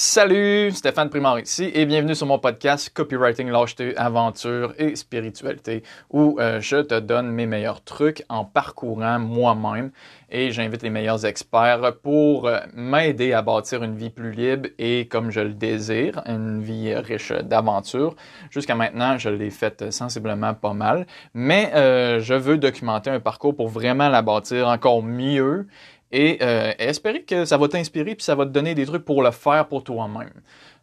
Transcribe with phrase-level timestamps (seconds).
[0.00, 6.38] Salut, Stéphane Primard ici et bienvenue sur mon podcast Copywriting, lâcheté, aventure et spiritualité où
[6.38, 9.90] euh, je te donne mes meilleurs trucs en parcourant moi-même
[10.30, 15.08] et j'invite les meilleurs experts pour euh, m'aider à bâtir une vie plus libre et
[15.08, 18.14] comme je le désire, une vie riche d'aventures.
[18.50, 23.56] Jusqu'à maintenant, je l'ai faite sensiblement pas mal, mais euh, je veux documenter un parcours
[23.56, 25.66] pour vraiment la bâtir encore mieux
[26.12, 29.22] et euh, espérer que ça va t'inspirer puis ça va te donner des trucs pour
[29.22, 30.30] le faire pour toi-même.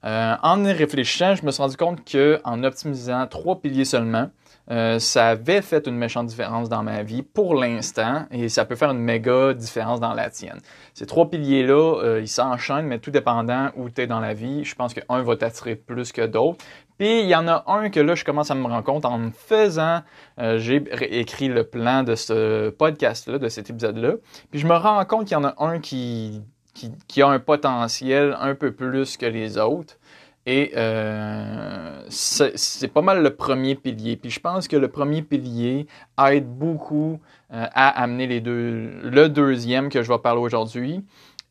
[0.04, 4.30] Euh, en y réfléchissant, je me suis rendu compte que en optimisant trois piliers seulement,
[4.72, 8.76] euh, ça avait fait une méchante différence dans ma vie pour l'instant et ça peut
[8.76, 10.60] faire une méga différence dans la tienne.
[10.94, 14.76] Ces trois piliers-là, ils s'enchaînent, mais tout dépendant où tu es dans la vie, je
[14.76, 16.64] pense qu'un va t'attirer plus que d'autres.
[16.98, 19.18] Puis il y en a un que là, je commence à me rendre compte en
[19.18, 20.02] me faisant,
[20.40, 20.84] euh, j'ai
[21.20, 24.14] écrit le plan de ce podcast-là, de cet épisode-là.
[24.52, 26.42] Puis je me rends compte qu'il y en a un qui,
[26.74, 29.98] qui, a un potentiel un peu plus que les autres.
[30.46, 34.16] Et euh, c'est pas mal le premier pilier.
[34.16, 35.88] Puis je pense que le premier pilier
[36.24, 37.20] aide beaucoup
[37.52, 41.04] euh, à amener les deux, le deuxième que je vais parler aujourd'hui.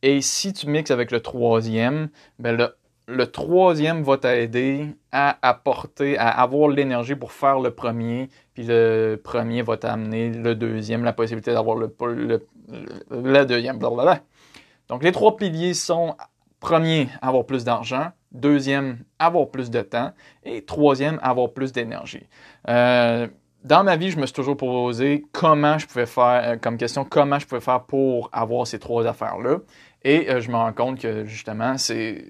[0.03, 2.09] Et si tu mixes avec le troisième,
[2.39, 8.29] ben le le troisième va t'aider à apporter, à avoir l'énergie pour faire le premier,
[8.55, 13.79] puis le premier va t'amener le deuxième, la possibilité d'avoir le, le, deuxième.
[13.79, 14.21] Blablabla.
[14.89, 16.17] Donc les trois piliers sont
[16.61, 20.13] premier, avoir plus d'argent, deuxième, avoir plus de temps,
[20.45, 22.27] et troisième, avoir plus d'énergie.
[22.69, 23.29] Euh,
[23.65, 27.05] dans ma vie, je me suis toujours posé comment je pouvais faire, euh, comme question,
[27.05, 29.59] comment je pouvais faire pour avoir ces trois affaires-là.
[30.05, 32.27] Et euh, je me rends compte que justement, c'est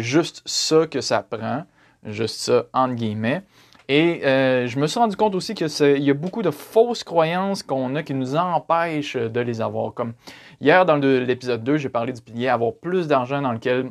[0.00, 1.64] juste ça que ça prend,
[2.04, 3.42] juste ça, entre guillemets.
[3.88, 7.62] Et euh, je me suis rendu compte aussi qu'il y a beaucoup de fausses croyances
[7.62, 9.94] qu'on a qui nous empêchent de les avoir.
[9.94, 10.12] Comme
[10.60, 13.90] hier, dans l'épisode 2, j'ai parlé du pilier avoir plus d'argent dans lequel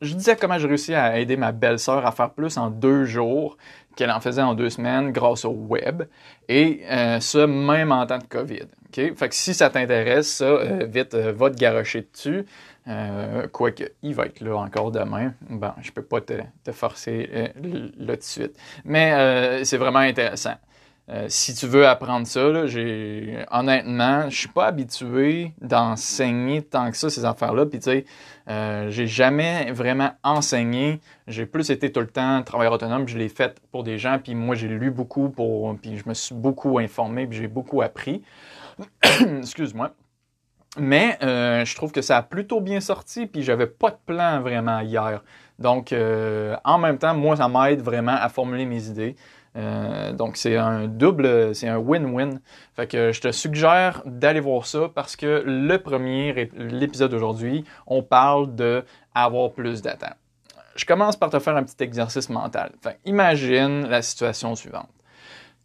[0.00, 3.56] je disais comment j'ai réussi à aider ma belle-sœur à faire plus en deux jours
[3.98, 6.04] qu'elle en faisait en deux semaines grâce au web.
[6.48, 8.68] Et euh, ça, même en temps de COVID.
[8.92, 12.46] Fait que si ça t'intéresse, ça, euh, vite, euh, va te garocher dessus.
[13.52, 15.34] Quoique, il va être là encore demain.
[15.50, 17.28] Bon, je peux pas te, te forcer
[17.98, 18.56] là tout de suite.
[18.84, 20.54] Mais c'est vraiment intéressant.
[21.10, 26.98] Euh, si tu veux apprendre ça, j'ai honnêtement, je suis pas habitué d'enseigner tant que
[26.98, 27.64] ça ces affaires-là.
[27.64, 28.04] Puis tu sais,
[28.50, 31.00] euh, j'ai jamais vraiment enseigné.
[31.26, 33.08] J'ai plus été tout le temps travailleur autonome.
[33.08, 34.18] Je l'ai fait pour des gens.
[34.22, 37.26] Puis moi, j'ai lu beaucoup pour, puis je me suis beaucoup informé.
[37.26, 38.22] Puis j'ai beaucoup appris.
[39.02, 39.94] Excuse-moi.
[40.78, 43.26] Mais euh, je trouve que ça a plutôt bien sorti.
[43.26, 45.22] Puis j'avais pas de plan vraiment hier.
[45.58, 49.16] Donc, en même temps, moi, ça m'aide vraiment à formuler mes idées.
[49.58, 52.40] Euh, donc c'est un double, c'est un win-win.
[52.76, 58.02] Fait que je te suggère d'aller voir ça parce que le premier, l'épisode d'aujourd'hui, on
[58.02, 60.14] parle de avoir plus d'attente.
[60.76, 62.70] Je commence par te faire un petit exercice mental.
[62.82, 64.88] Fait, imagine la situation suivante.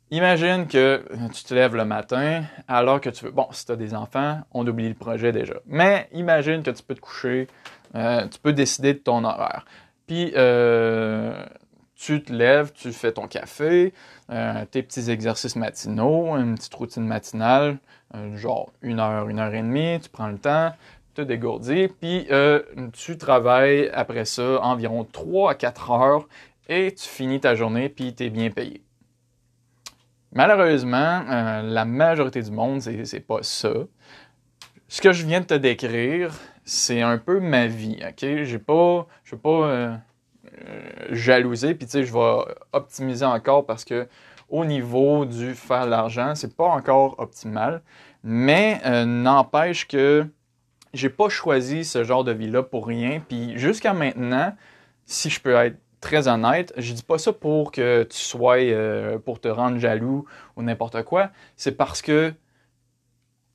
[0.09, 3.31] Imagine que tu te lèves le matin alors que tu veux.
[3.31, 5.55] Bon, si tu as des enfants, on oublie le projet déjà.
[5.65, 7.47] Mais imagine que tu peux te coucher,
[7.95, 9.65] euh, tu peux décider de ton horaire.
[10.07, 11.43] Puis euh,
[12.05, 13.93] tu te lèves, tu fais ton café,
[14.29, 17.77] euh, tes petits exercices matinaux, une petite routine matinale,
[18.13, 20.73] euh, genre une heure, une heure et demie, tu prends le temps,
[21.13, 22.61] te dégourdis, puis euh,
[22.91, 26.27] tu travailles après ça environ 3 à 4 heures
[26.67, 28.83] et tu finis ta journée, puis tu es bien payé.
[30.33, 31.23] Malheureusement,
[31.63, 33.71] la majorité du monde, c'est pas ça.
[34.87, 36.33] Ce que je viens de te décrire,
[36.65, 38.43] c'est un peu ma vie, ok?
[38.43, 39.99] J'ai pas, je pas
[41.09, 44.07] jalouser, puis tu sais, je vais optimiser encore parce que
[44.49, 47.81] au niveau du faire l'argent, c'est pas encore optimal,
[48.23, 50.27] mais euh, n'empêche que
[50.93, 54.55] j'ai pas choisi ce genre de vie-là pour rien, puis jusqu'à maintenant,
[55.05, 59.17] si je peux être très honnête, je dis pas ça pour que tu sois, euh,
[59.17, 60.25] pour te rendre jaloux
[60.55, 62.33] ou n'importe quoi, c'est parce que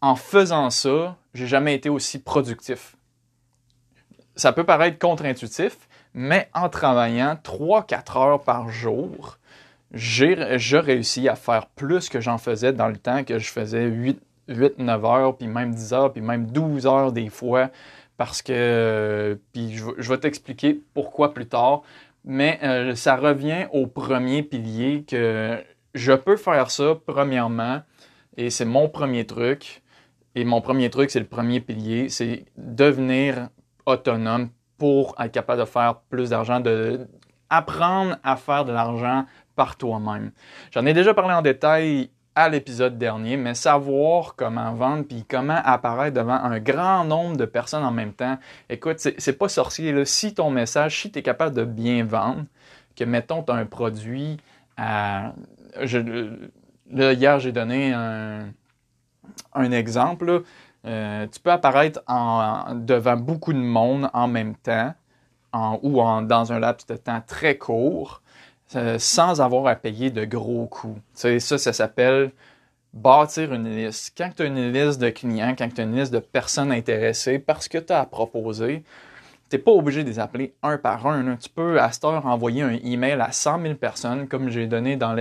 [0.00, 2.96] en faisant ça, j'ai jamais été aussi productif.
[4.34, 5.87] Ça peut paraître contre-intuitif,
[6.18, 9.38] mais en travaillant 3-4 heures par jour,
[9.92, 14.20] j'ai réussi à faire plus que j'en faisais dans le temps que je faisais 8,
[14.78, 17.70] 9 heures, puis même 10 heures, puis même 12 heures des fois,
[18.16, 21.82] parce que, je, vais t'expliquer pourquoi plus tard,
[22.24, 25.62] mais euh, ça revient au premier pilier que
[25.94, 27.82] je peux faire ça premièrement,
[28.36, 29.84] et c'est mon premier truc,
[30.34, 33.50] et mon premier truc, c'est le premier pilier, c'est devenir
[33.86, 37.06] autonome pour être capable de faire plus d'argent, de
[37.50, 39.24] apprendre à faire de l'argent
[39.56, 40.30] par toi-même.
[40.70, 45.60] J'en ai déjà parlé en détail à l'épisode dernier, mais savoir comment vendre puis comment
[45.64, 48.38] apparaître devant un grand nombre de personnes en même temps.
[48.70, 49.90] Écoute, c'est pas sorcier.
[49.90, 50.04] Là.
[50.04, 52.44] Si ton message, si tu es capable de bien vendre,
[52.94, 54.36] que mettons, tu as un produit
[54.76, 55.32] à.
[55.82, 58.52] hier, j'ai donné un,
[59.72, 60.44] exemple.
[60.84, 62.00] Euh, tu peux apparaître
[62.74, 64.94] devant beaucoup de monde en même temps
[65.82, 68.22] ou dans un laps de temps très court
[68.76, 70.98] euh, sans avoir à payer de gros coûts.
[71.14, 72.32] ça, ça s'appelle
[72.92, 74.12] bâtir une liste.
[74.16, 77.38] Quand tu as une liste de clients, quand tu as une liste de personnes intéressées
[77.38, 78.84] parce que tu as à proposer,
[79.48, 81.36] tu n'es pas obligé de les appeler un par un.
[81.36, 84.96] Tu peux, à cette heure, envoyer un email à 100 000 personnes, comme j'ai donné
[84.96, 85.16] dans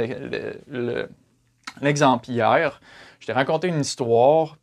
[1.82, 2.82] l'exemple hier.
[3.22, 4.58] Je t'ai raconté une histoire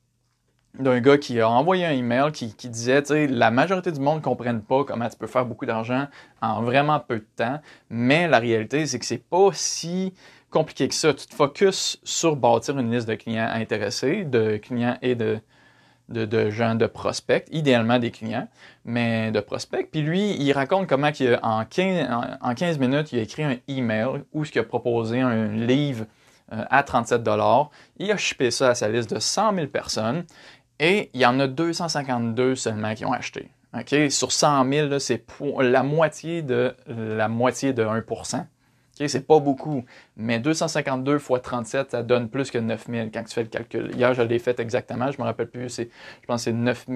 [0.78, 4.18] d'un gars qui a envoyé un email qui, disait, tu sais, la majorité du monde
[4.18, 6.08] ne comprenne pas comment tu peux faire beaucoup d'argent
[6.42, 7.60] en vraiment peu de temps,
[7.90, 10.14] mais la réalité, c'est que c'est pas si
[10.50, 11.14] compliqué que ça.
[11.14, 15.40] Tu te focuses sur bâtir une liste de clients intéressés, de clients et de,
[16.50, 18.48] gens de prospects, idéalement des clients,
[18.84, 19.88] mais de prospects.
[19.90, 21.10] Puis lui, il raconte comment
[21.42, 22.08] en 15,
[22.40, 26.06] en 15 minutes, il a écrit un email où il a proposé un livre
[26.52, 27.22] euh, à 37
[27.98, 30.24] Il a shippé ça à sa liste de 100 000 personnes
[30.84, 33.48] et il y en a 252 seulement qui ont acheté.
[34.10, 35.24] Sur 100 000, c'est
[35.60, 38.44] la moitié de la moitié de 1%
[38.94, 39.08] okay?
[39.08, 39.84] C'est pas beaucoup.
[40.16, 43.90] Mais 252 fois 37, ça donne plus que 9 000 quand tu fais le calcul.
[43.94, 45.10] Hier, je l'ai fait exactement.
[45.10, 45.74] Je me rappelle plus.
[45.74, 45.86] Je
[46.26, 46.86] pense que c'est 9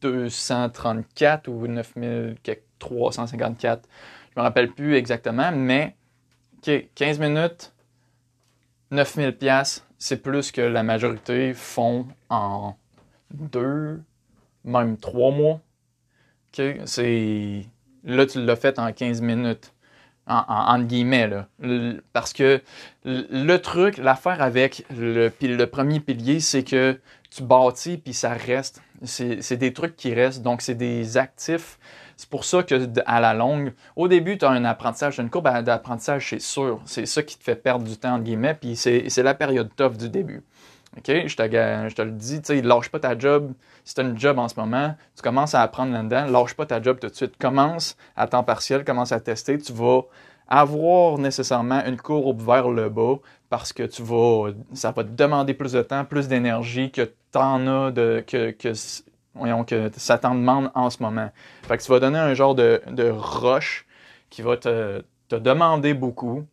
[0.00, 1.94] 234 ou 9
[2.78, 3.88] 354.
[4.34, 5.52] Je me rappelle plus exactement.
[5.52, 5.96] Mais
[6.62, 7.72] 15 minutes,
[8.90, 9.32] 9 000
[10.02, 12.74] c'est plus que la majorité font en
[13.32, 14.00] deux,
[14.64, 15.60] même trois mois.
[16.84, 17.66] C'est...
[18.04, 19.72] Là, tu l'as fait en 15 minutes.
[20.26, 21.28] En, guillemets.
[22.12, 22.62] Parce que
[23.04, 27.00] le truc, l'affaire avec le, le premier pilier, c'est que
[27.30, 28.80] tu bâtis puis ça reste.
[29.02, 30.42] C'est des trucs qui restent.
[30.42, 31.80] Donc, c'est des actifs
[32.20, 35.48] c'est pour ça que à la longue, au début, tu as un apprentissage, une courbe
[35.62, 36.78] d'apprentissage, c'est sûr.
[36.84, 39.96] C'est ça qui te fait perdre du temps, entre guillemets, puis c'est la période tough
[39.96, 40.42] du début.
[40.96, 41.06] OK?
[41.06, 43.52] Je te, le dis, tu sais, lâche pas ta job.
[43.84, 46.66] Si tu as une job en ce moment, tu commences à apprendre là-dedans, lâche pas
[46.66, 47.36] ta job tout de suite.
[47.38, 49.58] Commence à temps partiel, commence à tester.
[49.58, 50.02] Tu vas
[50.48, 53.16] avoir nécessairement une courbe vers le bas
[53.48, 57.38] parce que tu vas, ça va te demander plus de temps, plus d'énergie que tu
[57.38, 58.72] en as de, que, que
[59.96, 61.30] ça t'en demande en ce moment.
[61.62, 63.86] Fait que tu vas donner un genre de, de rush
[64.28, 66.44] qui va te, te, demander beaucoup,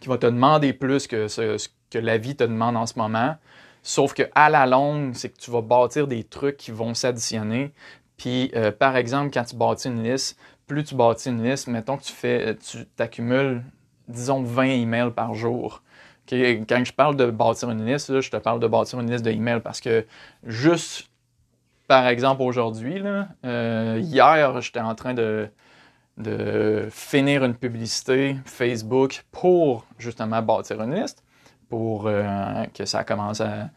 [0.00, 1.56] qui va te demander plus que ce,
[1.94, 3.36] que la vie te demande en ce moment.
[3.82, 7.72] Sauf que à la longue, c'est que tu vas bâtir des trucs qui vont s'additionner.
[8.16, 11.96] Puis, euh, par exemple, quand tu bâtis une liste, plus tu bâtis une liste, mettons
[11.96, 13.62] que tu fais, tu t'accumules,
[14.08, 15.82] disons, 20 emails par jour.
[16.28, 19.60] Quand je parle de bâtir une liste, je te parle de bâtir une liste d'emails
[19.60, 20.06] parce que
[20.44, 21.10] juste
[21.86, 23.02] par exemple, aujourd'hui,
[23.44, 25.50] euh, hier, j'étais en train de,
[26.16, 31.23] de finir une publicité Facebook pour justement bâtir une liste,
[31.74, 32.22] pour euh,
[32.72, 33.68] que ça commence à,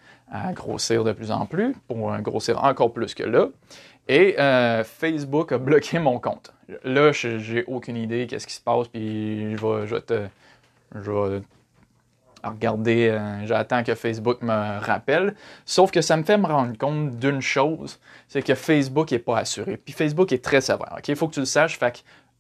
[0.53, 3.47] grossir de plus en plus, pour grossir encore plus que là.
[4.07, 6.53] Et euh, Facebook a bloqué mon compte.
[6.83, 10.27] Là, j'ai aucune idée qu'est-ce qui se passe, puis je vais, te,
[10.93, 11.41] je vais
[12.43, 15.33] regarder, euh, j'attends que Facebook me rappelle.
[15.65, 19.39] Sauf que ça me fait me rendre compte d'une chose, c'est que Facebook n'est pas
[19.39, 19.77] assuré.
[19.77, 20.99] Puis Facebook est très sévère.
[21.07, 21.79] Il faut que tu le saches.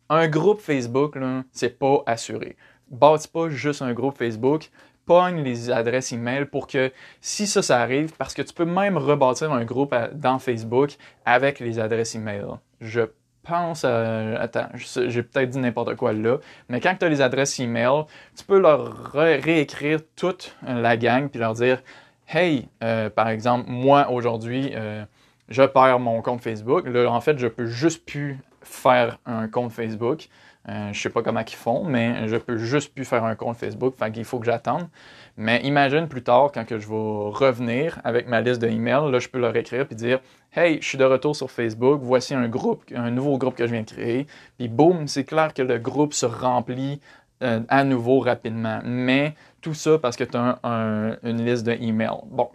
[0.09, 1.17] Un groupe Facebook,
[1.51, 2.57] c'est pas assuré.
[2.91, 4.69] Bâtis pas juste un groupe Facebook.
[5.09, 9.53] Les adresses email pour que si ça, ça arrive, parce que tu peux même rebâtir
[9.53, 12.45] un groupe dans Facebook avec les adresses email.
[12.81, 13.01] Je
[13.43, 14.39] pense à.
[14.39, 16.37] Attends, j'ai peut-être dit n'importe quoi là.
[16.67, 18.03] Mais quand tu as les adresses email,
[18.35, 21.81] tu peux leur réécrire toute la gang puis leur dire
[22.27, 25.05] Hey, euh, par exemple, moi aujourd'hui, euh,
[25.47, 26.85] je perds mon compte Facebook.
[26.85, 30.27] Là, en fait, je peux juste plus faire un compte Facebook.
[30.69, 33.57] Euh, je sais pas comment ils font, mais je peux juste plus faire un compte
[33.57, 33.95] Facebook.
[33.97, 34.87] Fait qu'il faut que j'attende.
[35.37, 39.19] Mais imagine plus tard, quand que je vais revenir avec ma liste de emails, là,
[39.19, 40.19] je peux leur écrire et dire
[40.53, 43.71] Hey, je suis de retour sur Facebook, voici un groupe, un nouveau groupe que je
[43.71, 44.27] viens de créer.
[44.57, 46.99] Puis boum, c'est clair que le groupe se remplit
[47.43, 48.79] euh, à nouveau rapidement.
[48.83, 50.59] Mais tout ça parce que tu as
[51.23, 52.23] une liste de emails.
[52.25, 52.49] Bon,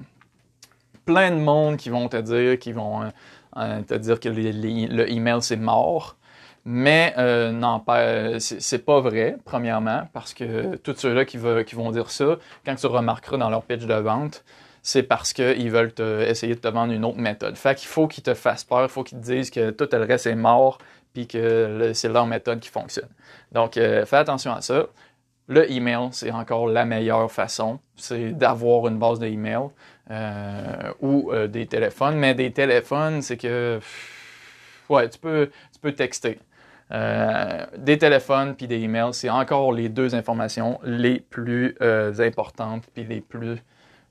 [1.04, 3.02] plein de monde qui vont te dire, qui vont
[3.56, 6.16] euh, te dire que le email c'est mort.
[6.64, 7.82] Mais euh, non,
[8.38, 13.36] c'est pas vrai, premièrement, parce que tous ceux-là qui, vont dire ça, quand tu remarqueras
[13.36, 14.44] dans leur pitch de vente,
[14.82, 15.92] c'est parce qu'ils veulent
[16.26, 17.56] essayer de te vendre une autre méthode.
[17.56, 20.04] Fait qu'il faut qu'ils te fassent peur, il faut qu'ils te disent que tout le
[20.04, 20.78] reste est mort,
[21.12, 23.08] puis que c'est leur méthode qui fonctionne.
[23.52, 24.86] Donc, euh, fais attention à ça.
[25.48, 27.80] le email, c'est encore la meilleure façon.
[27.96, 29.68] C'est d'avoir une base de email
[30.10, 32.16] euh, ou euh, des téléphones.
[32.16, 33.80] Mais des téléphones, c'est que.
[34.88, 36.38] Ouais, tu peux, tu peux texter.
[36.92, 41.76] Euh, des téléphones puis des emails, c'est encore les deux informations les plus
[42.18, 43.58] importantes puis les plus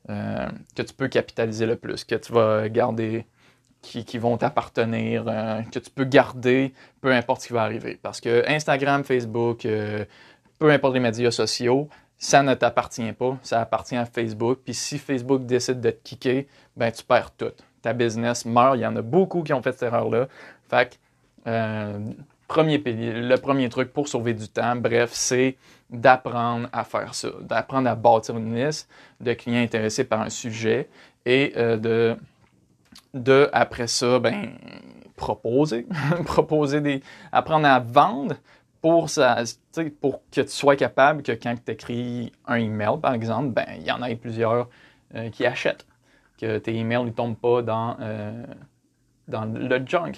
[0.07, 3.25] que tu peux capitaliser le plus, que tu vas garder,
[3.81, 5.23] qui, qui vont t'appartenir,
[5.71, 7.97] que tu peux garder, peu importe ce qui va arriver.
[8.01, 9.65] Parce que Instagram, Facebook,
[10.59, 11.87] peu importe les médias sociaux,
[12.21, 14.59] ça ne t'appartient pas, ça appartient à Facebook.
[14.63, 16.47] Puis si Facebook décide de te kicker,
[16.77, 17.51] ben tu perds tout.
[17.81, 18.77] Ta business meurt.
[18.77, 20.27] Il y en a beaucoup qui ont fait cette erreur-là.
[20.69, 20.95] Fait que,
[21.47, 21.99] euh,
[22.51, 25.55] premier le premier truc pour sauver du temps, bref, c'est
[25.89, 28.89] d'apprendre à faire ça, d'apprendre à bâtir une liste
[29.21, 30.89] de clients intéressés par un sujet
[31.25, 32.17] et euh, de,
[33.13, 34.51] de, après ça, ben,
[35.15, 35.87] proposer,
[36.25, 38.35] proposer des, apprendre à vendre,
[38.81, 39.43] pour, ça,
[40.01, 43.83] pour que tu sois capable que quand tu écris un email, par exemple, ben, il
[43.83, 44.67] y en a plusieurs
[45.15, 45.85] euh, qui achètent.
[46.39, 48.43] Que tes emails ne tombent pas dans, euh,
[49.31, 50.11] dans le junk.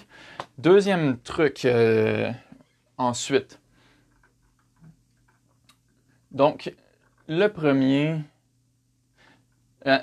[0.58, 2.32] Deuxième truc, euh,
[2.98, 3.60] ensuite.
[6.32, 6.74] Donc,
[7.28, 8.20] le premier,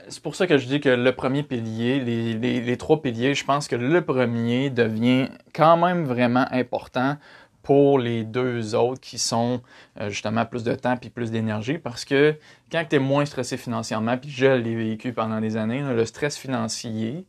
[0.09, 3.45] c'est pour ça que je dis que le premier pilier, les, les, trois piliers, je
[3.45, 7.17] pense que le premier devient quand même vraiment important
[7.63, 9.61] pour les deux autres qui sont
[10.01, 12.35] euh, justement plus de temps puis plus d'énergie parce que
[12.73, 16.39] quand tu es moins stressé financièrement, puis je l'ai vécu pendant des années, le stress
[16.39, 17.27] financier,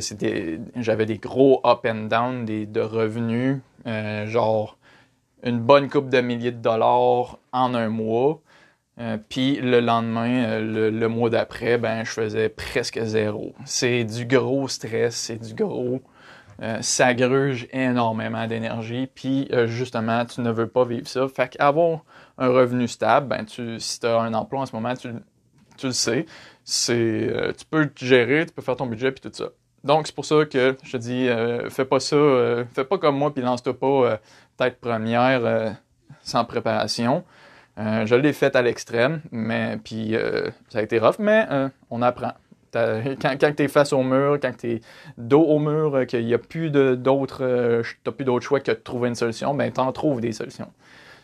[0.00, 4.78] c'était j'avais des gros up and down des, de revenus, euh, genre
[5.42, 8.40] une bonne coupe de milliers de dollars en un mois.
[9.00, 13.52] Euh, puis le lendemain, le, le, mois d'après, ben je faisais presque zéro.
[13.64, 16.00] C'est du gros stress, c'est du gros
[16.62, 21.26] euh, ça gruge énormément d'énergie, puis euh, justement, tu ne veux pas vivre ça.
[21.28, 22.04] Fait qu'avoir
[22.38, 25.08] un revenu stable, ben, tu, si tu as un emploi en ce moment, tu,
[25.82, 26.26] le sais,
[26.64, 29.50] c'est, euh, tu peux te gérer, tu peux faire ton budget, puis tout ça.
[29.84, 31.28] Donc, c'est pour ça que je te dis,
[31.70, 32.16] fais pas ça,
[32.72, 34.18] fais pas comme moi, puis lance-toi pas
[34.56, 35.76] tête première
[36.22, 37.22] sans préparation.
[37.76, 40.16] je l'ai fait à l'extrême, mais puis
[40.70, 41.46] ça a été rough, mais
[41.90, 42.32] on apprend.
[43.22, 44.80] Quand, quand tu es face au mur, quand tu es
[45.16, 47.82] dos au mur, euh, qu'il n'y a plus d'autres, euh,
[48.16, 50.70] plus choix que de trouver une solution, ben en trouves des solutions.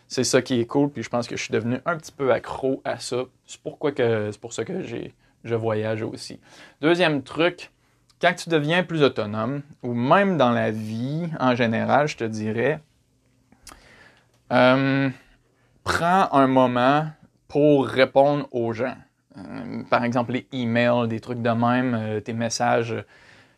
[0.06, 2.32] C'est ça qui est cool, puis je pense que je suis devenu un petit peu
[2.32, 3.24] accro à ça.
[3.46, 4.82] C'est pourquoi que c'est pour ça que
[5.44, 6.40] je voyage aussi.
[6.80, 7.70] Deuxième truc,
[8.20, 12.80] quand tu deviens plus autonome, ou même dans la vie en général, je te dirais,
[14.52, 15.08] euh,
[15.84, 17.06] prends un moment
[17.48, 18.96] pour répondre aux gens.
[19.38, 22.94] Euh, par exemple, les emails, des trucs de même, euh, tes messages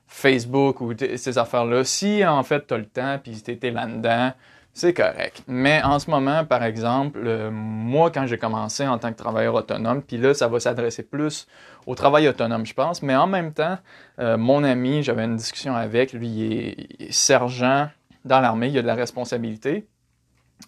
[0.07, 1.85] Facebook ou ces affaires-là.
[1.85, 4.33] Si en fait tu as le temps puis tu étais là-dedans,
[4.75, 5.43] c'est correct.
[5.47, 9.55] Mais en ce moment, par exemple, euh, moi, quand j'ai commencé en tant que travailleur
[9.55, 11.47] autonome, puis là, ça va s'adresser plus
[11.87, 13.03] au travail autonome, je pense.
[13.03, 13.79] Mais en même temps,
[14.19, 17.89] mon ami, j'avais une discussion avec, lui, il est, sergent
[18.25, 19.87] dans l'armée, il a de la responsabilité.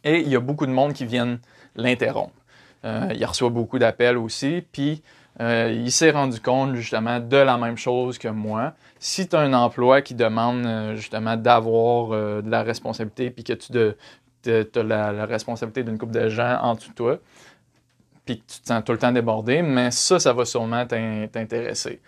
[0.02, 1.38] Et il y a beaucoup de monde qui viennent
[1.76, 2.34] l'interrompre.
[2.84, 4.62] Euh, il reçoit beaucoup d'appels aussi.
[4.72, 5.02] Puis
[5.40, 8.74] euh, il s'est rendu compte justement de la même chose que moi.
[8.98, 12.10] Si tu as un emploi qui demande euh, justement d'avoir
[12.42, 16.90] de la responsabilité, puis que tu as la, responsabilité d'une couple de gens en dessous
[16.90, 17.18] de toi,
[18.24, 22.00] puis que tu te sens tout le temps débordé, mais ça, ça va sûrement t'intéresser.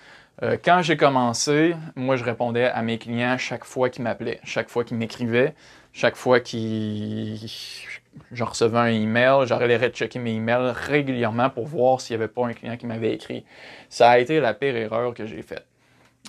[0.64, 4.84] quand j'ai commencé, moi, je répondais à mes clients chaque fois qu'ils m'appelaient, chaque fois
[4.84, 5.54] qu'ils m'écrivaient,
[5.92, 7.48] chaque fois qu'ils
[8.32, 12.46] je recevais un email, j'allais checker mes emails régulièrement pour voir s'il n'y avait pas
[12.46, 13.44] un client qui m'avait écrit.
[13.88, 15.66] Ça a été la pire erreur que j'ai faite.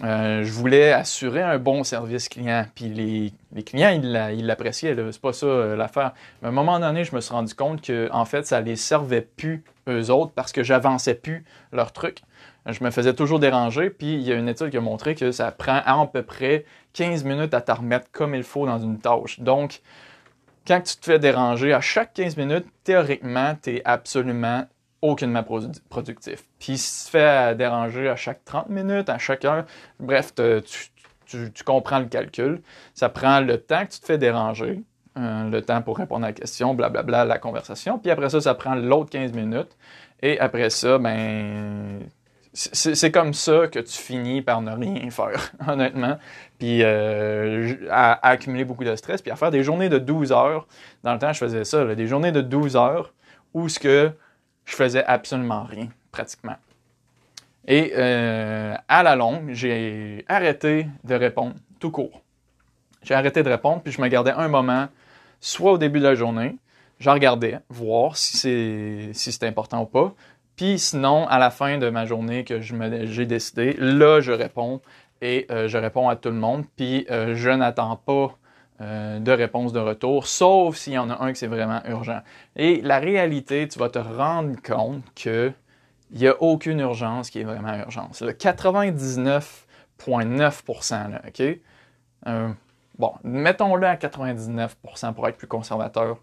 [0.04, 5.34] Euh, je voulais assurer un bon service client, puis les, clients, ils l'appréciaient, c'est pas
[5.34, 6.14] ça euh, l'affaire.
[6.42, 8.76] Mais à un moment donné, je me suis rendu compte que en fait, ça les
[8.76, 12.20] servait plus eux autres parce que j'avançais plus leur truc.
[12.68, 15.32] Je me faisais toujours déranger, puis il y a une étude qui a montré que
[15.32, 19.00] ça prend à peu près 15 minutes à te remettre comme il faut dans une
[19.00, 19.40] tâche.
[19.40, 19.82] Donc,
[20.68, 24.66] quand tu te fais déranger à chaque 15 minutes, théoriquement, tu n'es absolument
[25.02, 25.44] aucunement
[25.90, 26.44] productif.
[26.60, 29.66] Puis si tu te fais déranger à chaque 30 minutes, à chaque heure,
[30.00, 32.62] bref, tu, comprends le calcul.
[32.94, 34.84] Ça prend le temps que tu te fais déranger,
[35.18, 38.00] euh, le temps pour répondre à la question, blablabla, la conversation.
[38.00, 39.78] Puis après ça, ça prend l'autre 15 minutes.
[40.22, 42.00] Et après ça, ben,
[42.58, 46.18] c'est comme ça que tu finis par ne rien faire, honnêtement.
[46.58, 50.68] Puis euh, à, accumuler beaucoup de stress, puis à faire des journées de 12 heures.
[51.04, 53.14] Dans le temps, je faisais ça, des journées de 12 heures
[53.54, 54.12] où ce que
[54.66, 56.56] je faisais absolument rien, pratiquement.
[57.68, 62.24] Et euh, à la longue, j'ai arrêté de répondre tout court.
[63.04, 64.88] J'ai arrêté de répondre, puis je me gardais un moment,
[65.40, 66.56] soit au début de la journée,
[67.00, 70.16] je regardais, voir si c'est important ou pas.
[70.58, 74.82] Puis sinon, à la fin de ma journée que j'ai décidé, là, je réponds
[75.22, 76.66] et euh, je réponds à tout le monde.
[76.76, 78.36] Puis euh, je n'attends pas
[78.82, 82.22] euh, de réponse de retour, sauf s'il y en a un qui c'est vraiment urgent.
[82.56, 85.54] Et la réalité, tu vas te rendre compte que
[86.12, 88.22] il n'y a aucune urgence qui est vraiment urgence.
[88.22, 91.44] Le 99,9%, OK?
[92.98, 96.18] bon, mettons-le à 99% pour être plus conservateur.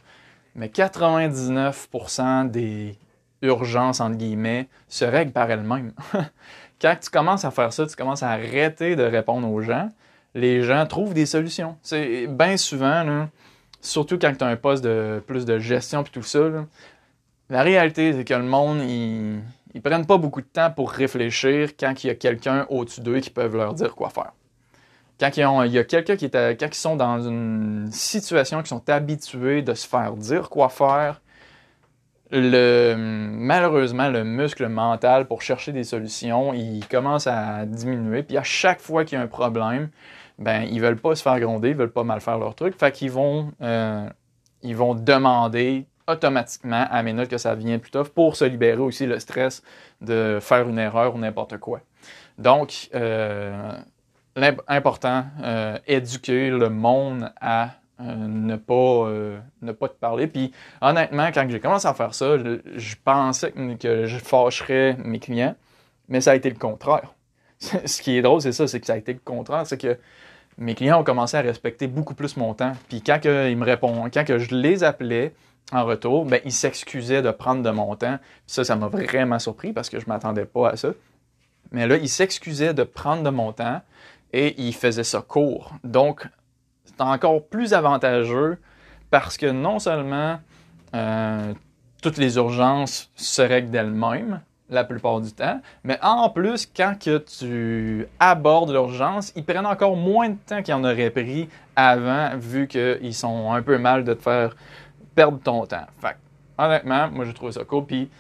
[0.55, 2.97] Mais 99% des
[3.43, 5.93] urgences, entre guillemets, se règlent par elles-mêmes.
[6.81, 9.89] Quand tu commences à faire ça, tu commences à arrêter de répondre aux gens,
[10.35, 11.77] les gens trouvent des solutions.
[11.83, 13.29] C'est bien souvent,
[13.81, 16.41] surtout quand tu as un poste de plus de gestion et tout ça,
[17.49, 19.41] la réalité, c'est que le monde, ils,
[19.75, 23.21] ils prennent pas beaucoup de temps pour réfléchir quand il y a quelqu'un au-dessus d'eux
[23.21, 24.33] qui peuvent leur dire quoi faire.
[25.21, 28.89] Quand il y a quelqu'un qui est quand ils sont dans une situation qui sont
[28.89, 31.21] habitués de se faire dire quoi faire,
[32.31, 38.23] malheureusement, le muscle mental pour chercher des solutions, il commence à diminuer.
[38.23, 39.91] Puis à chaque fois qu'il y a un problème,
[40.39, 42.79] ben ils veulent pas se faire gronder, ils veulent pas mal faire leur truc.
[42.79, 44.09] Fait qu'ils vont, euh,
[44.63, 48.81] ils vont demander automatiquement à mes notes que ça vient plus tôt pour se libérer
[48.81, 49.63] aussi le stress
[50.01, 51.81] de faire une erreur ou n'importe quoi.
[52.37, 53.73] Donc, euh,
[54.37, 57.71] l'important, euh, éduquer le monde à
[58.01, 60.27] euh, ne, pas, euh, ne pas te parler.
[60.27, 65.55] Puis honnêtement, quand j'ai commencé à faire ça, je, pensais que je fâcherais mes clients,
[66.09, 67.15] mais ça a été le contraire.
[67.59, 69.97] Ce qui est drôle, c'est ça, c'est que ça a été le contraire, c'est que
[70.59, 72.73] mes clients ont commencé à respecter beaucoup plus mon temps.
[72.89, 75.33] Puis quand ils me répondent, quand que je les appelais
[75.73, 78.19] en retour, ben, ils s'excusaient de prendre de mon temps.
[78.47, 80.91] ça, ça m'a vraiment surpris parce que je ne m'attendais pas à ça.
[81.71, 83.81] Mais là, ils s'excusaient de prendre de mon temps
[84.33, 85.73] et ils faisaient ça court.
[85.85, 86.27] Donc,
[86.85, 88.59] c'est encore plus avantageux
[89.11, 90.39] parce que non seulement
[90.95, 91.53] euh,
[92.03, 97.19] toutes les urgences se règlent d'elles-mêmes la plupart du temps, mais en plus, quand que
[97.19, 102.67] tu abordes l'urgence, ils prennent encore moins de temps qu'ils en auraient pris avant, vu
[102.67, 104.57] qu'ils sont un peu mal de te faire
[105.15, 105.87] perdre ton temps.
[106.01, 106.17] Fait
[106.59, 107.85] honnêtement, moi, je trouve ça cool.
[107.85, 108.11] Puis,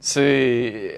[0.00, 0.96] c'est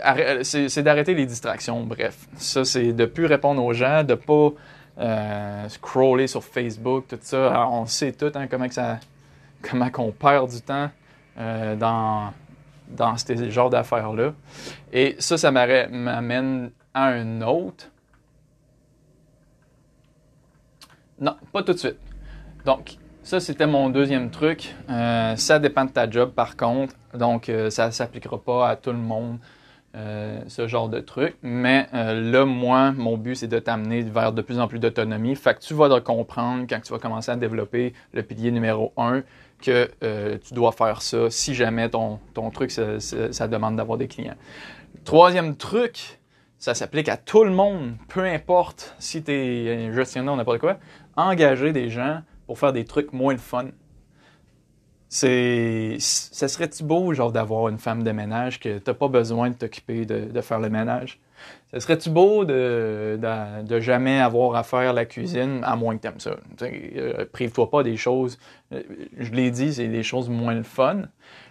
[0.79, 2.27] d'arrêter les distractions, bref.
[2.37, 4.51] Ça, c'est de plus répondre aux gens, de pas
[4.99, 7.69] euh, scroller sur Facebook, tout ça.
[7.69, 8.99] on sait tout hein, comment, que ça,
[9.63, 10.91] comment qu'on perd du temps
[11.39, 12.33] euh, dans,
[12.89, 14.33] dans ces genres d'affaires-là.
[14.93, 17.91] Et ça, ça m'amène à un autre.
[21.21, 21.99] Non, pas tout de suite.
[22.65, 24.75] Donc, ça, c'était mon deuxième truc.
[24.89, 26.95] Euh, ça dépend de ta job, par contre.
[27.13, 29.39] Donc, ça ne s'appliquera pas à tout le monde,
[29.97, 31.37] euh, ce genre de truc.
[31.43, 35.35] Mais là, moi, mon but, c'est de t'amener vers de plus en plus d'autonomie.
[35.35, 39.23] Fait que tu vas comprendre quand tu vas commencer à développer le pilier numéro un
[39.63, 39.89] que
[40.37, 44.37] tu dois faire ça si jamais ton, ton truc, ça, ça demande d'avoir des clients.
[45.05, 46.19] Troisième truc,
[46.59, 50.79] ça s'applique à tout le monde, peu importe si tu es gestionnaire ou n'importe quoi.
[51.17, 53.67] Engager des gens pour faire des trucs moins le fun.
[55.09, 59.55] C'est, ça serait-tu beau, genre, d'avoir une femme de ménage que t'as pas besoin de
[59.55, 61.21] t'occuper de, faire le ménage?
[61.71, 66.21] Ça serait-tu beau de, de, jamais avoir à faire la cuisine, à moins que t'aimes
[66.21, 66.37] ça?
[66.63, 68.39] Euh, prive-toi pas des choses,
[68.73, 68.83] euh,
[69.19, 71.03] je l'ai dit, c'est des choses moins le fun,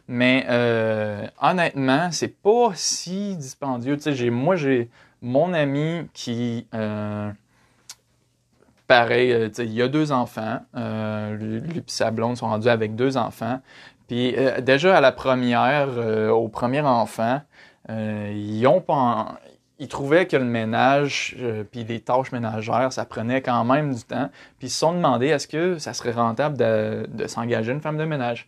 [0.07, 3.97] mais euh, honnêtement, c'est pas si dispendieux.
[4.05, 4.89] J'ai, moi, j'ai
[5.21, 6.67] mon ami qui...
[6.73, 7.31] Euh,
[8.87, 10.59] pareil, euh, il y a deux enfants.
[10.75, 13.59] Euh, lui et sa blonde sont rendus avec deux enfants.
[14.07, 15.89] Puis euh, déjà à la première,
[16.31, 17.41] au premier enfant,
[17.89, 19.39] ils ont pas,
[19.79, 21.35] ils trouvaient que le ménage
[21.71, 24.29] puis les tâches ménagères, ça prenait quand même du temps.
[24.59, 27.97] Puis ils se sont demandé est-ce que ça serait rentable de, de s'engager une femme
[27.97, 28.47] de ménage?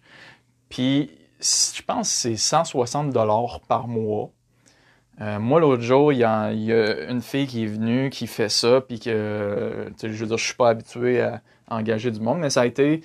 [0.70, 4.32] Puis je pense que c'est 160 dollars par mois.
[5.20, 8.82] Euh, moi, l'autre jour, il y, a, une fille qui est venue, qui fait ça,
[8.82, 12.62] puis que, je veux dire, je suis pas habitué à engager du monde, mais ça
[12.62, 13.02] a été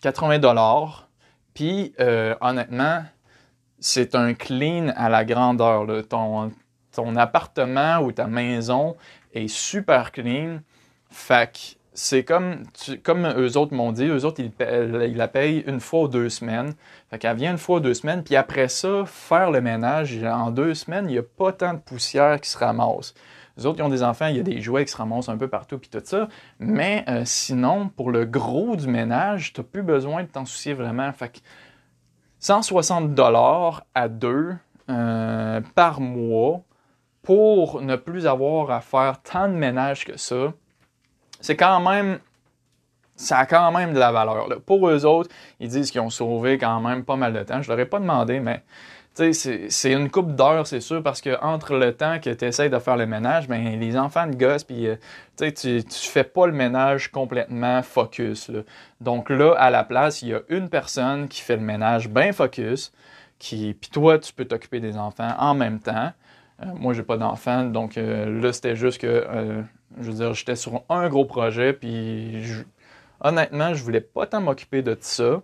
[0.00, 1.08] 80 euh, dollars.
[1.54, 3.04] Puis, euh, honnêtement,
[3.78, 5.86] c'est un clean à la grandeur.
[6.08, 6.52] Ton,
[6.92, 8.96] ton appartement ou ta maison
[9.32, 10.58] est super clean.
[11.10, 12.62] Fait c'est comme,
[13.02, 16.74] comme eux autres m'ont dit, eux autres, ils, la payent une fois ou deux semaines.
[17.10, 20.50] Fait qu'elle vient une fois ou deux semaines, puis après ça, faire le ménage, en
[20.50, 23.14] deux semaines, il n'y a pas tant de poussière qui se ramasse.
[23.58, 25.36] Les autres, ils ont des enfants, il y a des jouets qui se ramassent un
[25.36, 26.28] peu partout, puis tout ça.
[26.58, 30.72] Mais euh, sinon, pour le gros du ménage, tu n'as plus besoin de t'en soucier
[30.72, 31.12] vraiment.
[31.12, 31.38] Fait que
[32.38, 34.54] 160 dollars à deux
[34.88, 36.62] euh, par mois
[37.22, 40.54] pour ne plus avoir à faire tant de ménage que ça
[41.42, 42.18] c'est quand même
[43.14, 44.48] ça a quand même de la valeur.
[44.66, 47.62] Pour eux autres, ils disent qu'ils ont sauvé quand même pas mal de temps.
[47.62, 48.62] Je leur ai pas demandé, mais
[49.14, 52.78] c'est une coupe d'heures, c'est sûr, parce que entre le temps que tu essaies de
[52.78, 54.96] faire le ménage, ben, les enfants de gosse, puis euh,
[55.36, 58.50] tu, tu fais pas le ménage complètement focus.
[59.00, 62.32] Donc là, à la place, il y a une personne qui fait le ménage bien
[62.32, 62.92] focus,
[63.38, 66.12] qui, puis toi, tu peux t'occuper des enfants en même temps.
[66.62, 69.62] Euh, moi, j'ai pas d'enfants, donc euh, là, c'était juste que,
[70.00, 72.42] je veux dire, j'étais sur un gros projet, puis
[73.20, 75.42] honnêtement, je voulais pas tant m'occuper de ça.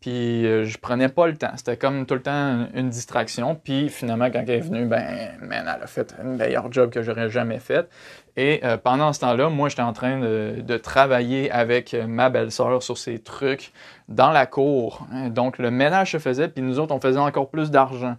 [0.00, 1.50] Puis euh, je prenais pas le temps.
[1.56, 3.54] C'était comme tout le temps une distraction.
[3.54, 5.02] Puis finalement, quand elle est venue, ben,
[5.50, 7.88] elle a fait un meilleur job que j'aurais jamais fait.
[8.36, 12.98] Et euh, pendant ce temps-là, moi, j'étais en train de, travailler avec ma belle-sœur sur
[12.98, 13.72] ces trucs
[14.08, 15.06] dans la cour.
[15.30, 18.16] Donc le ménage se faisait, puis nous autres, on faisait encore plus d'argent.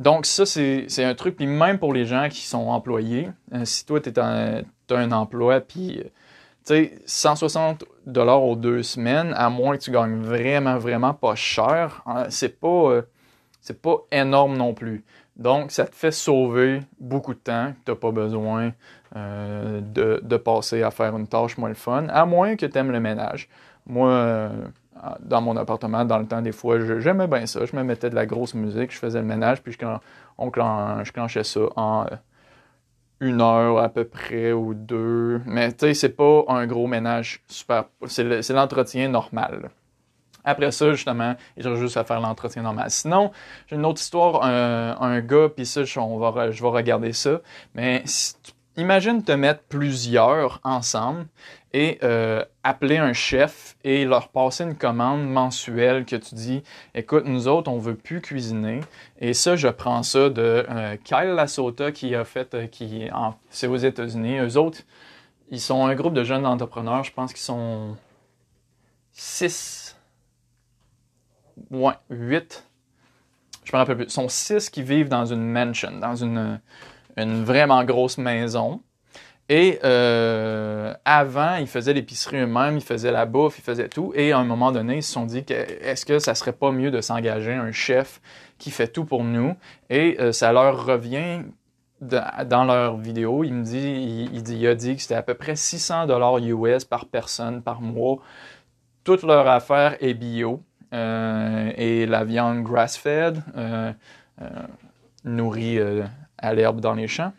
[0.00, 3.86] Donc ça, c'est un truc, puis même pour les gens qui sont employés, euh, si
[3.86, 6.02] toi, tu as un emploi, puis
[6.66, 11.34] tu sais, 160 dollars aux deux semaines, à moins que tu gagnes vraiment, vraiment pas
[11.34, 13.02] cher, hein, c'est pas, euh,
[13.60, 15.04] c'est pas énorme non plus.
[15.36, 17.72] Donc, ça te fait sauver beaucoup de temps.
[17.84, 18.72] Tu n'as pas besoin
[19.16, 22.92] euh, de, passer à faire une tâche moins le fun, à moins que tu aimes
[22.92, 23.48] le ménage.
[23.86, 24.50] Moi, euh,
[25.20, 27.64] dans mon appartement, dans le temps, des fois, j'aimais bien ça.
[27.64, 29.86] Je me mettais de la grosse musique, je faisais le ménage, puis je,
[30.38, 30.50] on,
[31.42, 32.06] ça en
[33.20, 35.40] une heure à peu près ou deux.
[35.46, 37.84] Mais tu sais, c'est pas un gros ménage super.
[38.06, 39.70] C'est l'entretien normal.
[40.42, 42.90] Après ça, justement, il reste juste à faire l'entretien normal.
[42.90, 43.30] Sinon,
[43.66, 47.12] j'ai une autre histoire, un, un gars, puis ça, je, on va, je vais regarder
[47.12, 47.40] ça.
[47.74, 51.26] Mais si tu imagine te mettre plusieurs ensemble
[51.72, 56.62] et euh, appeler un chef et leur passer une commande mensuelle que tu dis
[56.94, 58.80] écoute nous autres on veut plus cuisiner
[59.20, 63.08] et ça je prends ça de euh, Kyle Lasota qui a fait euh, qui
[63.50, 64.38] c'est aux États-Unis.
[64.38, 64.80] Eux autres
[65.50, 67.04] ils sont un groupe de jeunes entrepreneurs.
[67.04, 67.96] Je pense qu'ils sont
[69.12, 69.96] six.
[71.70, 72.66] Ouais huit.
[73.64, 74.06] Je me rappelle plus.
[74.06, 76.60] Ils sont six qui vivent dans une mansion dans une
[77.16, 78.80] une vraiment grosse maison.
[79.50, 84.12] Et euh, avant, ils faisaient l'épicerie eux-mêmes, ils faisaient la bouffe, ils faisaient tout.
[84.14, 86.70] Et à un moment donné, ils se sont dit que est-ce que ça serait pas
[86.70, 88.20] mieux de s'engager un chef
[88.58, 89.56] qui fait tout pour nous?
[89.90, 91.42] Et euh, ça leur revient
[92.00, 93.42] dans leur vidéo.
[93.42, 96.38] Il me dit, il, dit, il a dit que c'était à peu près 600 dollars
[96.38, 98.18] US par personne par mois.
[99.02, 100.62] Toute leur affaire est bio
[100.94, 103.42] euh, et la viande grass-fed,
[105.24, 105.80] nourrie
[106.40, 107.32] à l'herbe dans les champs.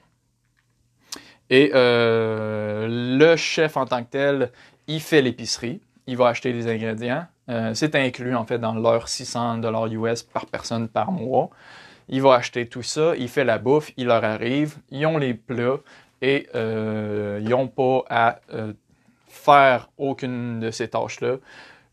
[1.49, 4.51] Et euh, le chef en tant que tel,
[4.87, 7.25] il fait l'épicerie, il va acheter les ingrédients.
[7.49, 11.49] Euh, c'est inclus en fait dans leur 600 dollars US par personne par mois.
[12.07, 15.33] Il va acheter tout ça, il fait la bouffe, il leur arrive, ils ont les
[15.33, 15.79] plats
[16.21, 18.39] et euh, ils n'ont pas à
[19.27, 21.35] faire aucune de ces tâches-là.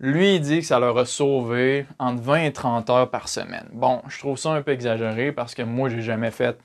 [0.00, 3.66] Lui, il dit que ça leur a sauvé entre 20 et 30 heures par semaine.
[3.72, 6.56] Bon, je trouve ça un peu exagéré parce que moi, j'ai jamais fait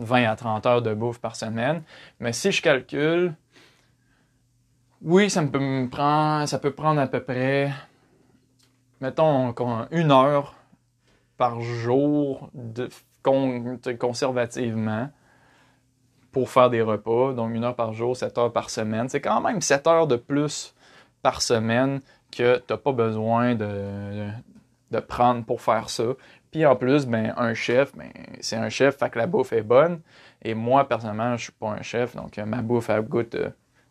[0.00, 1.82] 20 à 30 heures de bouffe par semaine.
[2.18, 3.34] Mais si je calcule,
[5.02, 7.70] oui, ça, peut, me prendre, ça peut prendre à peu près,
[9.00, 9.54] mettons,
[9.90, 10.54] une heure
[11.36, 12.88] par jour de,
[13.98, 15.08] conservativement
[16.32, 17.32] pour faire des repas.
[17.32, 19.08] Donc, une heure par jour, 7 heures par semaine.
[19.08, 20.74] C'est quand même 7 heures de plus
[21.22, 26.04] par semaine que tu n'as pas besoin de prendre pour faire ça.
[26.50, 28.10] Puis en plus, ben, un chef, ben,
[28.40, 30.00] c'est un chef, fait que la bouffe est bonne.
[30.42, 33.50] Et moi, personnellement, je suis pas un chef, donc euh, ma bouffe, elle goûte, euh,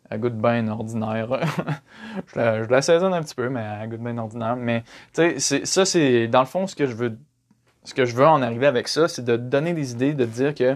[0.09, 1.29] elle goûte bien ordinaire.
[2.33, 4.55] je, la, je, saisonne un petit peu, mais elle goûte bien ordinaire.
[4.55, 7.17] Mais tu sais, ça, c'est dans le fond ce que je veux,
[7.83, 10.53] ce que je veux en arriver avec ça, c'est de donner des idées, de dire
[10.53, 10.75] que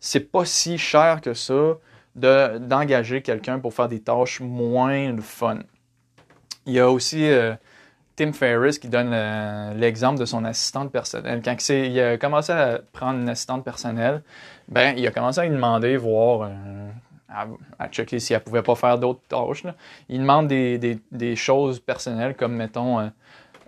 [0.00, 1.76] c'est pas si cher que ça
[2.14, 5.58] de, d'engager quelqu'un pour faire des tâches moins fun.
[6.66, 7.54] Il y a aussi euh,
[8.16, 9.10] Tim Ferriss qui donne
[9.76, 11.42] l'exemple de son assistante personnelle.
[11.44, 14.22] Quand il a commencé à prendre une assistante personnelle,
[14.68, 16.90] ben, il a commencé à lui demander, voir, euh,
[17.78, 19.64] à, checker si elle pouvait pas faire d'autres tâches.
[20.08, 23.08] Il demande des, choses personnelles comme, mettons, euh,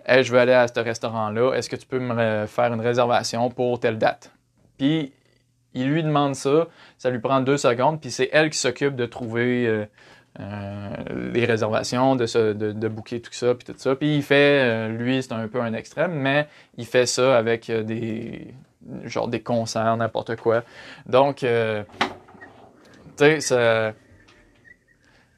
[0.07, 3.79] je veux aller à ce restaurant-là, est-ce que tu peux me faire une réservation pour
[3.79, 4.31] telle date?
[4.77, 5.11] Puis,
[5.73, 9.05] il lui demande ça, ça lui prend deux secondes, puis c'est elle qui s'occupe de
[9.05, 9.67] trouver...
[9.67, 9.85] Euh,
[10.39, 13.95] les réservations, de, se, de, booker tout ça, puis tout ça.
[13.95, 16.47] Puis il fait, euh, lui, c'est un peu un extrême, mais
[16.77, 18.53] il fait ça avec euh, des,
[19.05, 20.63] genre des concerts, n'importe quoi.
[21.05, 21.45] Donc, tu
[23.17, 23.93] sais.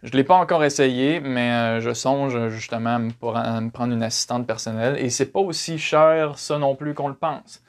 [0.01, 4.95] Je l'ai pas encore essayé, mais je songe justement à me, prendre une assistante personnelle.
[4.97, 7.61] Et c'est pas aussi cher, ça non plus, qu'on le pense.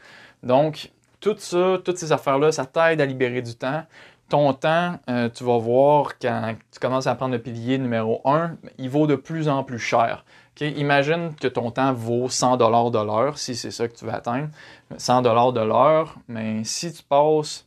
[0.45, 3.85] Donc, tout ça, toutes ces affaires-là, ça t'aide à libérer du temps.
[4.31, 8.57] Ton temps, euh, tu vas voir quand tu commences à prendre le pilier numéro 1,
[8.79, 10.25] il vaut de plus en plus cher.
[10.61, 14.12] Imagine que ton temps vaut 100 dollars de l'heure, si c'est ça que tu veux
[14.12, 14.49] atteindre.
[14.97, 17.66] 100 dollars de l'heure, mais si tu passes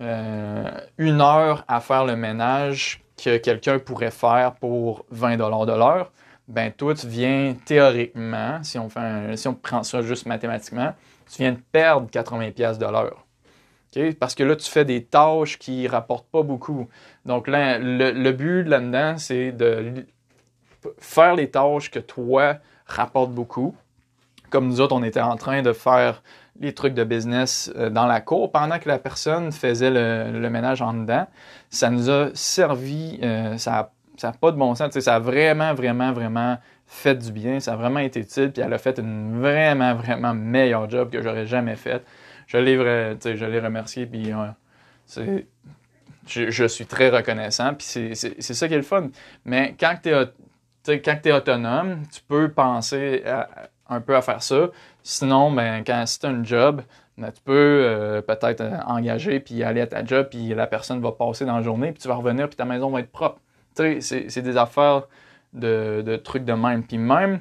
[0.00, 5.72] euh, une heure à faire le ménage que quelqu'un pourrait faire pour 20 dollars de
[5.72, 6.12] l'heure,
[6.46, 10.94] ben toi, tu viens théoriquement, si on, prend ça juste mathématiquement,
[11.28, 13.25] tu viens de perdre 80 pièces de l'heure.
[14.18, 16.88] Parce que là, tu fais des tâches qui rapportent pas beaucoup.
[17.24, 20.06] Donc là, le, but là-dedans, c'est de
[20.98, 22.56] faire les tâches que toi
[22.86, 23.74] rapportent beaucoup.
[24.50, 26.22] Comme nous autres, on était en train de faire
[26.60, 30.80] les trucs de business euh, dans la cour pendant que la personne faisait le, ménage
[30.80, 31.26] en dedans.
[31.68, 33.90] Ça nous a servi, euh, ça
[34.22, 34.98] n'a pas de bon sens.
[34.98, 37.60] Ça a vraiment, vraiment, vraiment fait du bien.
[37.60, 38.52] Ça a vraiment été utile.
[38.52, 42.06] Puis elle a fait une vraiment, vraiment meilleure job que j'aurais jamais faite
[42.46, 44.32] je l'ai, je puis
[45.06, 45.46] c'est,
[46.26, 49.08] je, suis très reconnaissant, puis c'est, ça qui est le fun.
[49.44, 53.22] Mais quand tu es, autonome, tu peux penser
[53.88, 54.68] un peu à faire ça.
[55.02, 56.82] Sinon, ben, quand c'est un job,
[57.16, 61.00] ben, tu peux euh, peut-être euh, engager puis aller à ta job, puis la personne
[61.00, 63.40] va passer dans la journée, puis tu vas revenir, puis ta maison va être propre.
[63.74, 65.04] C'est des affaires
[65.52, 66.82] de, trucs de même.
[66.82, 67.40] Puis même,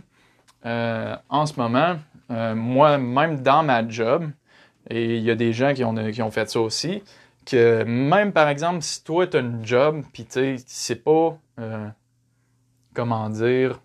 [0.66, 1.96] euh, en ce moment,
[2.30, 4.30] moi, même dans ma job,
[4.90, 7.04] et il y a des gens qui ont, qui ont fait ça aussi.
[7.46, 11.38] Que même par exemple, si toi tu as un job, puis tu sais, pas.
[11.60, 11.88] Euh,
[12.94, 13.80] comment dire.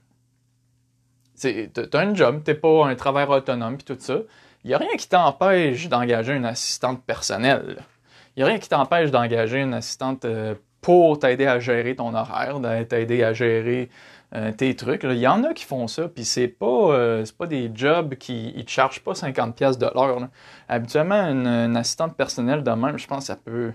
[1.40, 4.18] Tu as un job, t'es pas un travailleur autonome, puis tout ça.
[4.64, 7.78] Il n'y a rien qui t'empêche d'engager une assistante personnelle.
[8.36, 12.14] Il n'y a rien qui t'empêche d'engager une assistante euh, pour t'aider à gérer ton
[12.14, 12.58] horaire,
[12.88, 13.90] t'aider à gérer
[14.32, 15.02] euh, tes trucs.
[15.02, 18.54] Il y en a qui font ça, puis c'est pas, euh, pas des jobs qui
[18.56, 20.28] ne te chargent pas 50$ de l'heure.
[20.68, 23.72] Habituellement, une, assistante personnelle de même, je pense que ça peut.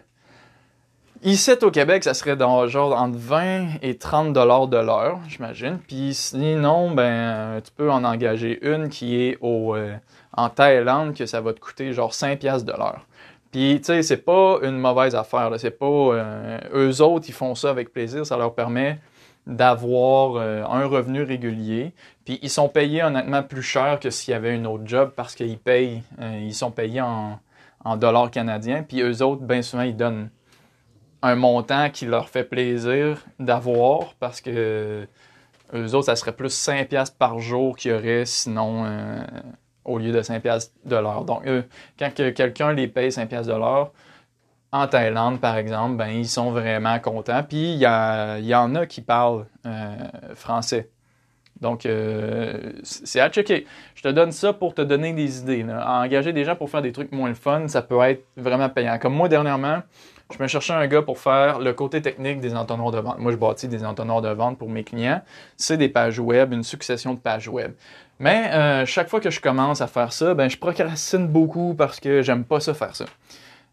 [1.23, 5.77] Ici, au Québec, ça serait genre entre 20 et 30 dollars de l'heure, j'imagine.
[5.85, 9.75] Puis sinon, ben, euh, tu peux en engager une qui est au,
[10.31, 13.05] en Thaïlande, que ça va te coûter genre 5 pièces de l'heure.
[13.51, 15.51] Puis, tu sais, c'est pas une mauvaise affaire.
[15.57, 16.25] C'est pas...
[16.73, 18.25] eux autres, ils font ça avec plaisir.
[18.25, 18.99] Ça leur permet
[19.47, 21.93] d'avoir euh, un revenu régulier.
[22.25, 25.35] Puis ils sont payés honnêtement plus cher que s'il y avait une autre job parce
[25.35, 27.39] qu'ils payent, euh, ils sont payés en,
[27.97, 28.81] dollars canadiens.
[28.81, 30.29] Puis eux autres, bien souvent, ils donnent
[31.21, 35.07] un montant qui leur fait plaisir d'avoir parce que
[35.73, 39.23] eux autres, ça serait plus 5 piastres par jour qu'il y aurait sinon euh,
[39.83, 41.25] au lieu de 5 piastres de l'heure.
[41.25, 41.43] Donc,
[41.99, 43.91] quand quelqu'un les paye 5 piastres de l'heure,
[44.71, 47.43] en Thaïlande, par exemple, ben, ils sont vraiment contents.
[47.43, 49.95] Puis il y, en a qui parlent euh,
[50.35, 50.89] français.
[51.61, 53.65] Donc, euh, c'est à checker.
[53.95, 55.65] Je te donne ça pour te donner des idées.
[55.65, 58.99] Engager des gens pour faire des trucs moins fun, ça peut être vraiment payant.
[58.99, 59.81] Comme moi, dernièrement,
[60.35, 63.19] je me cherchais un gars pour faire le côté technique des entonnoirs de vente.
[63.19, 65.21] Moi, je bâtis des entonnoirs de vente pour mes clients.
[65.55, 67.71] C'est des pages web, une succession de pages web.
[68.19, 71.99] Mais euh, chaque fois que je commence à faire ça, ben, je procrastine beaucoup parce
[71.99, 73.05] que j'aime pas ça faire ça.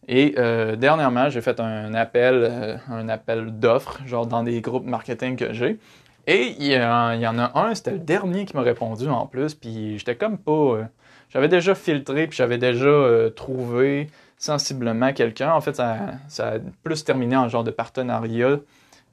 [0.09, 4.85] Et euh, dernièrement, j'ai fait un appel, euh, un appel d'offres, genre dans des groupes
[4.85, 5.79] marketing que j'ai.
[6.27, 9.99] Et il y, en a un, c'était le dernier qui m'a répondu en plus, puis
[9.99, 10.53] j'étais comme pas.
[10.53, 10.85] Euh,
[11.31, 15.53] j'avais déjà filtré, puis j'avais déjà trouvé sensiblement quelqu'un.
[15.53, 15.97] En fait, ça,
[16.29, 18.59] ça, a plus terminé en genre de partenariat,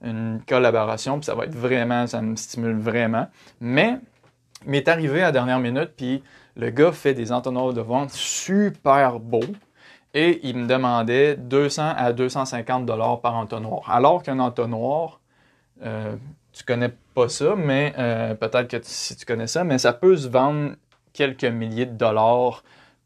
[0.03, 3.27] une collaboration, puis ça va être vraiment, ça me stimule vraiment.
[3.61, 3.99] Mais
[4.65, 6.21] il m'est arrivé à la dernière minute, puis
[6.57, 9.39] le gars fait des entonnoirs de vente super beaux
[10.13, 13.89] et il me demandait 200 à 250 dollars par entonnoir.
[13.89, 15.19] Alors qu'un entonnoir,
[15.83, 16.15] euh,
[16.51, 20.17] tu connais pas ça, mais euh, peut-être que si tu connais ça, mais ça peut
[20.17, 20.75] se vendre
[21.13, 22.63] quelques milliers de dollars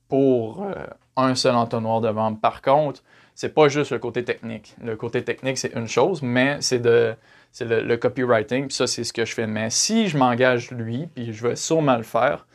[0.08, 0.74] pour euh,
[1.18, 2.40] un seul entonnoir de vente.
[2.42, 3.02] Par contre,
[3.36, 4.76] c'est pas juste le côté technique.
[4.82, 7.16] Le côté technique, c'est une chose, mais c'est de
[7.52, 9.46] c'est le, copywriting, puis ça, c'est ce que je fais.
[9.46, 12.48] Mais si je m'engage lui, puis je vais sûrement le faire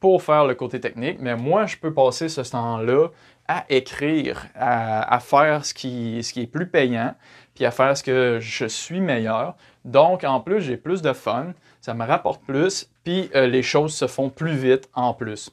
[0.00, 3.08] pour faire le côté technique, mais moi, je peux passer ce temps-là
[3.48, 7.14] à écrire, à, faire ce qui, ce qui est plus payant,
[7.54, 9.56] puis à faire ce que je suis meilleur.
[9.84, 13.94] Donc, en plus, j'ai plus de fun, ça me rapporte plus, puis euh, les choses
[13.94, 15.50] se font plus vite en plus.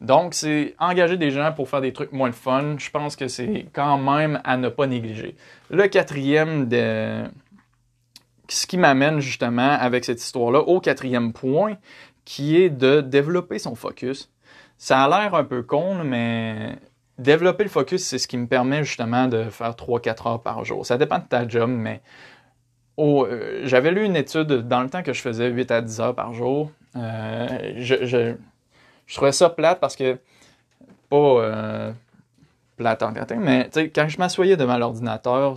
[0.00, 2.76] Donc, c'est engager des gens pour faire des trucs moins fun.
[2.78, 5.36] Je pense que c'est quand même à ne pas négliger.
[5.70, 7.24] Le quatrième de...
[8.48, 11.78] Ce qui m'amène justement avec cette histoire-là au quatrième point,
[12.24, 14.30] qui est de développer son focus.
[14.76, 16.76] Ça a l'air un peu con, mais
[17.18, 20.84] développer le focus, c'est ce qui me permet justement de faire 3-4 heures par jour.
[20.84, 22.00] Ça dépend de ta job, mais
[22.98, 26.14] euh, j'avais lu une étude dans le temps que je faisais 8 à 10 heures
[26.14, 26.70] par jour.
[26.96, 28.34] Euh, je,
[29.14, 30.18] trouvais ça plate parce que,
[31.10, 31.92] pas euh,
[32.76, 35.56] plate en mais quand je m'assoyais devant l'ordinateur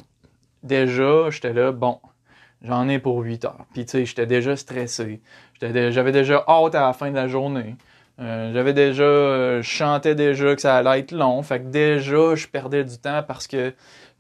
[0.64, 2.00] déjà, j'étais là, bon,
[2.62, 3.66] j'en ai pour 8 heures.
[3.74, 5.22] Puis, tu sais, j'étais déjà stressé.
[5.62, 7.76] J'avais déjà hâte à la fin de la journée.
[8.20, 11.42] Euh, j'avais déjà, je chantais déjà que ça allait être long.
[11.42, 13.74] Fait que déjà, je perdais du temps parce que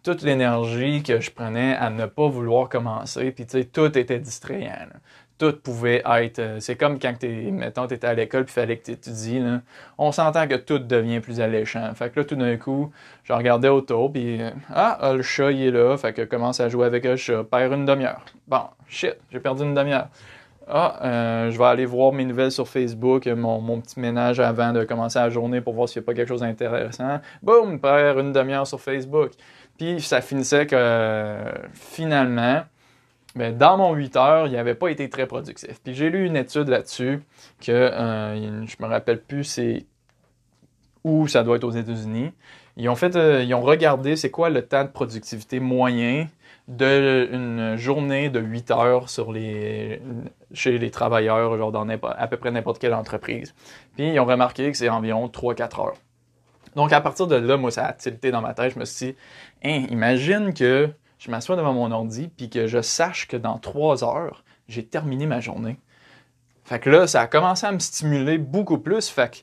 [0.03, 4.19] toute l'énergie que je prenais à ne pas vouloir commencer, puis tu sais, tout était
[4.19, 4.87] distrayant.
[5.37, 6.39] Tout pouvait être.
[6.39, 9.41] Euh, c'est comme quand t'es, mettons, t'étais à l'école puis fallait que tu étudies.
[9.97, 11.93] On s'entend que tout devient plus alléchant.
[11.95, 12.91] Fait que là, tout d'un coup,
[13.23, 15.95] je regardais autour puis euh, ah, ah, le chat il est là.
[15.97, 17.43] Fait que commence à jouer avec le chat.
[17.45, 18.25] Perd une demi-heure.
[18.47, 20.09] Bon, shit, j'ai perdu une demi-heure.
[20.71, 24.83] Ah, euh, je vais aller voir mes nouvelles sur Facebook, mon, petit ménage avant de
[24.83, 27.19] commencer la journée pour voir s'il n'y a pas quelque chose d'intéressant.
[27.41, 29.31] Boum, perd une demi-heure sur Facebook.
[29.79, 31.37] Puis ça finissait que
[31.73, 32.61] finalement,
[33.35, 35.79] ben, dans mon 8 heures, il n'avait pas été très productif.
[35.83, 37.21] Puis j'ai lu une étude là-dessus
[37.59, 39.87] que euh, je me rappelle plus c'est
[41.03, 42.31] où ça doit être aux États-Unis.
[42.77, 46.27] Ils ont fait, euh, ils ont regardé c'est quoi le temps de productivité moyen
[46.67, 50.01] d'une journée de 8 heures sur les,
[50.53, 53.53] chez les travailleurs, dans à peu près n'importe quelle entreprise.
[53.95, 55.97] Puis ils ont remarqué que c'est environ 3-4 heures.
[56.75, 58.73] Donc, à partir de là, moi, ça a tilté dans ma tête.
[58.73, 59.15] Je me suis dit,
[59.63, 64.03] hein, imagine que je m'assois devant mon ordi puis que je sache que dans trois
[64.03, 65.77] heures, j'ai terminé ma journée.
[66.63, 69.09] Fait que là, ça a commencé à me stimuler beaucoup plus.
[69.09, 69.37] Fait que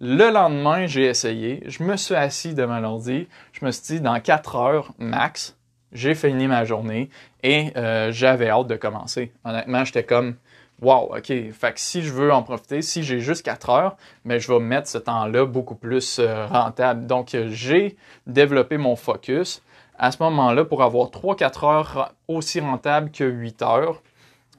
[0.00, 1.62] le lendemain, j'ai essayé.
[1.66, 3.28] Je me suis assis devant l'ordi.
[3.52, 5.56] Je me suis dit, dans quatre heures max,
[5.92, 7.08] j'ai fini ma journée
[7.42, 9.32] et euh, j'avais hâte de commencer.
[9.44, 10.36] Honnêtement, j'étais comme,
[10.82, 11.26] Wow, OK.
[11.26, 14.58] Fait que si je veux en profiter, si j'ai juste 4 heures, mais je vais
[14.58, 17.06] mettre ce temps-là beaucoup plus euh, rentable.
[17.06, 19.62] Donc, j'ai développé mon focus
[19.96, 24.02] à ce moment-là pour avoir 3-4 heures aussi rentable que 8 heures.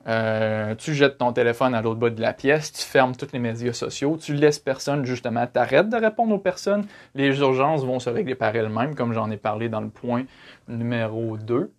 [0.07, 3.39] Euh, tu jettes ton téléphone à l'autre bout de la pièce, tu fermes tous les
[3.39, 8.09] médias sociaux, tu laisses personne justement, t'arrêtes de répondre aux personnes, les urgences vont se
[8.09, 10.23] régler par elles-mêmes, comme j'en ai parlé dans le point
[10.67, 11.71] numéro 2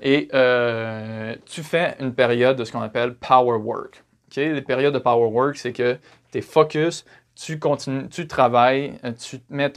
[0.00, 4.02] et euh, tu fais une période de ce qu'on appelle power work.
[4.30, 4.52] Okay?
[4.52, 5.98] Les périodes de power work, c'est que
[6.32, 9.72] tu es focus, tu continues, tu travailles, euh, tu mets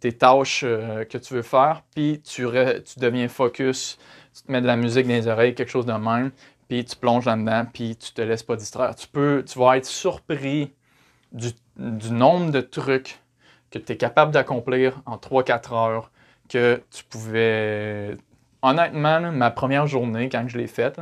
[0.00, 2.46] tes tâches euh, que tu veux faire, puis tu,
[2.84, 3.98] tu deviens focus,
[4.34, 6.30] tu te mets de la musique dans les oreilles, quelque chose de même,
[6.68, 8.94] puis tu plonges là-dedans, puis tu te laisses pas distraire.
[8.94, 10.72] Tu, peux, tu vas être surpris
[11.32, 13.20] du, du nombre de trucs
[13.70, 16.10] que tu es capable d'accomplir en 3-4 heures
[16.48, 18.16] que tu pouvais
[18.66, 21.00] honnêtement, ma première journée, quand je l'ai faite,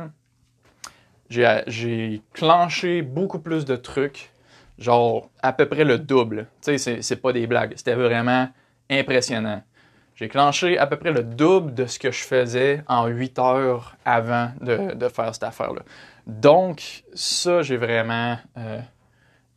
[1.29, 4.29] j'ai clenché beaucoup plus de trucs,
[4.77, 6.47] genre à peu près le double.
[6.61, 8.49] Tu sais, c'est pas des blagues, c'était vraiment
[8.89, 9.63] impressionnant.
[10.15, 13.97] J'ai clenché à peu près le double de ce que je faisais en 8 heures
[14.05, 15.81] avant de, faire cette affaire-là.
[16.25, 18.79] Donc, ça, j'ai vraiment euh,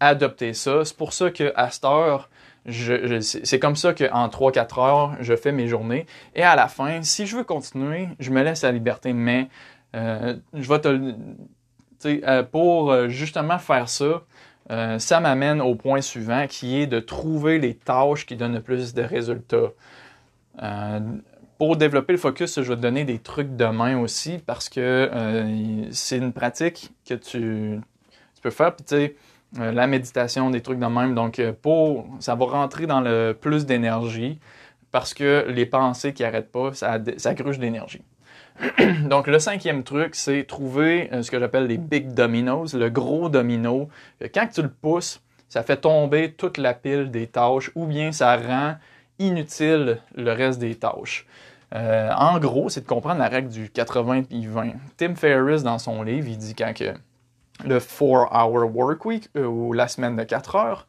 [0.00, 0.84] adopté ça.
[0.84, 2.28] C'est pour ça qu'à cette heure,
[2.70, 6.06] c'est comme ça qu'en 3-4 heures, je fais mes journées.
[6.34, 9.12] Et à la fin, si je veux continuer, je me laisse la liberté.
[9.12, 9.48] Mais
[9.96, 11.14] euh, je vais te.
[12.04, 14.22] Euh, pour euh, justement faire ça,
[14.98, 18.92] ça m'amène au point suivant qui est de trouver les tâches qui donnent le plus
[18.92, 19.72] de résultats.
[21.56, 25.10] pour développer le focus, je vais te donner des trucs de main aussi parce que
[25.90, 27.80] c'est une pratique que tu,
[28.34, 28.76] tu peux faire.
[28.76, 29.16] Puis tu sais,
[29.56, 31.14] euh, la méditation, des trucs de même.
[31.14, 34.38] Donc, euh, pour, ça va rentrer dans le plus d'énergie
[34.90, 38.02] parce que les pensées qui n'arrêtent pas, ça, ça d'énergie.
[39.04, 43.30] Donc, le cinquième truc, c'est trouver euh, ce que j'appelle les big dominoes, le gros
[43.30, 43.88] domino.
[44.34, 48.36] Quand tu le pousses, ça fait tomber toute la pile des tâches ou bien ça
[48.36, 48.76] rend
[49.18, 51.26] inutile le reste des tâches.
[51.72, 54.72] en gros, c'est de comprendre la règle du 80 20.
[54.98, 56.92] Tim Ferriss, dans son livre, il dit quand que
[57.64, 60.86] le 4-hour work week euh, ou la semaine de 4 heures.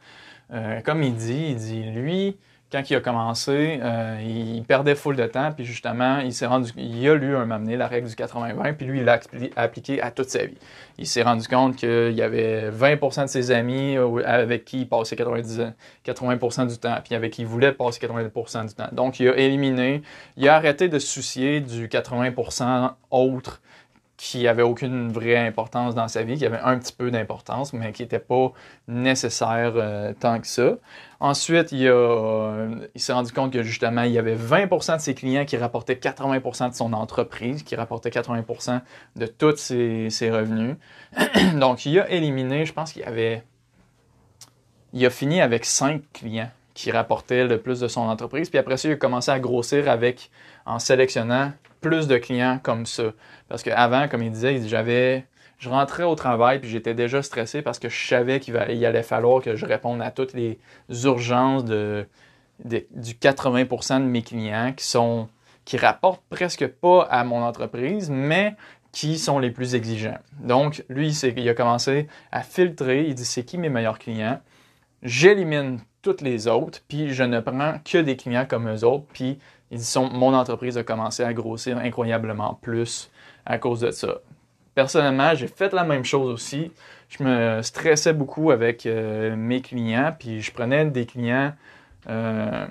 [0.51, 2.37] Euh, comme il dit, il dit, lui,
[2.71, 6.71] quand il a commencé, euh, il perdait full de temps, puis justement, il s'est rendu,
[6.77, 9.19] il a lu un m'amener la règle du 80-20, puis lui, il l'a
[9.55, 10.57] appliqué à toute sa vie.
[10.99, 15.15] Il s'est rendu compte qu'il y avait 20% de ses amis avec qui il passait
[15.15, 15.61] 90,
[16.05, 18.89] 80% du temps, puis avec qui il voulait passer 80% du temps.
[18.91, 20.03] Donc, il a éliminé,
[20.37, 23.61] il a arrêté de se soucier du 80% autre
[24.19, 27.93] qui avait aucune vraie importance dans sa vie, qui avait un petit peu d'importance, mais
[27.93, 28.51] qui n'était pas
[28.89, 30.73] nécessaire euh, tant que ça.
[31.21, 31.89] Ensuite, il,
[32.95, 35.93] il s'est rendu compte que justement, il y avait 20% de ses clients qui rapportaient
[35.93, 38.81] 80% de son entreprise, qui rapportaient 80%
[39.15, 40.75] de tous ses, ses, revenus.
[41.55, 43.43] Donc, il a éliminé, je pense qu'il avait...
[44.91, 48.49] Il a fini avec 5 clients qui rapportaient le plus de son entreprise.
[48.49, 50.29] Puis après ça, il a commencé à grossir avec,
[50.65, 53.11] en sélectionnant plus de clients comme ça.
[53.47, 55.25] Parce qu'avant, comme il disait, j'avais.
[55.57, 59.41] Je rentrais au travail puis j'étais déjà stressé parce que je savais qu'il allait falloir
[59.41, 60.57] que je réponde à toutes les
[61.03, 62.05] urgences du
[62.65, 65.27] 80% de mes clients qui sont
[65.65, 68.55] qui rapportent presque pas à mon entreprise, mais
[68.91, 70.17] qui sont les plus exigeants.
[70.39, 73.05] Donc, lui, il a commencé à filtrer.
[73.07, 74.41] Il dit c'est qui mes meilleurs clients?
[75.03, 79.05] J'élimine toutes les autres, puis je ne prends que des clients comme eux autres.
[79.13, 79.37] Puis,
[79.71, 83.11] il dit mon entreprise a commencé à grossir incroyablement plus
[83.45, 84.19] à cause de ça.
[84.75, 86.71] Personnellement, j'ai fait la même chose aussi.
[87.09, 91.53] Je me stressais beaucoup avec euh, mes clients, puis je prenais des clients
[92.07, 92.67] euh,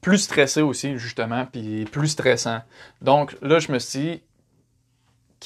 [0.00, 2.62] plus stressés aussi, justement, puis plus stressants.
[3.00, 4.22] Donc là, je me suis dit,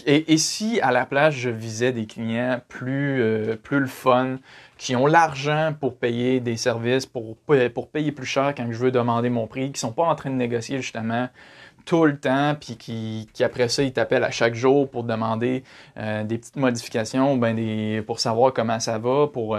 [0.04, 4.38] et, si à la place, je visais des clients plus, euh, plus le fun,
[4.78, 7.36] qui ont l'argent pour payer des services, pour,
[7.74, 10.30] pour payer plus cher quand je veux demander mon prix, qui sont pas en train
[10.30, 11.28] de négocier justement
[11.86, 15.62] tout le temps, puis qui, après ça, ils t'appellent à chaque jour pour demander
[15.96, 19.56] euh, des petites modifications, ben pour savoir comment ça va, pour,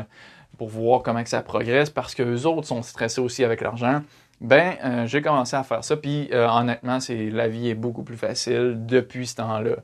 [0.57, 4.01] pour voir comment que ça progresse, parce que les autres sont stressés aussi avec l'argent.
[4.41, 8.17] Ben, euh, j'ai commencé à faire ça, puis honnêtement, c'est la vie est beaucoup plus
[8.17, 9.77] facile depuis ce temps-là.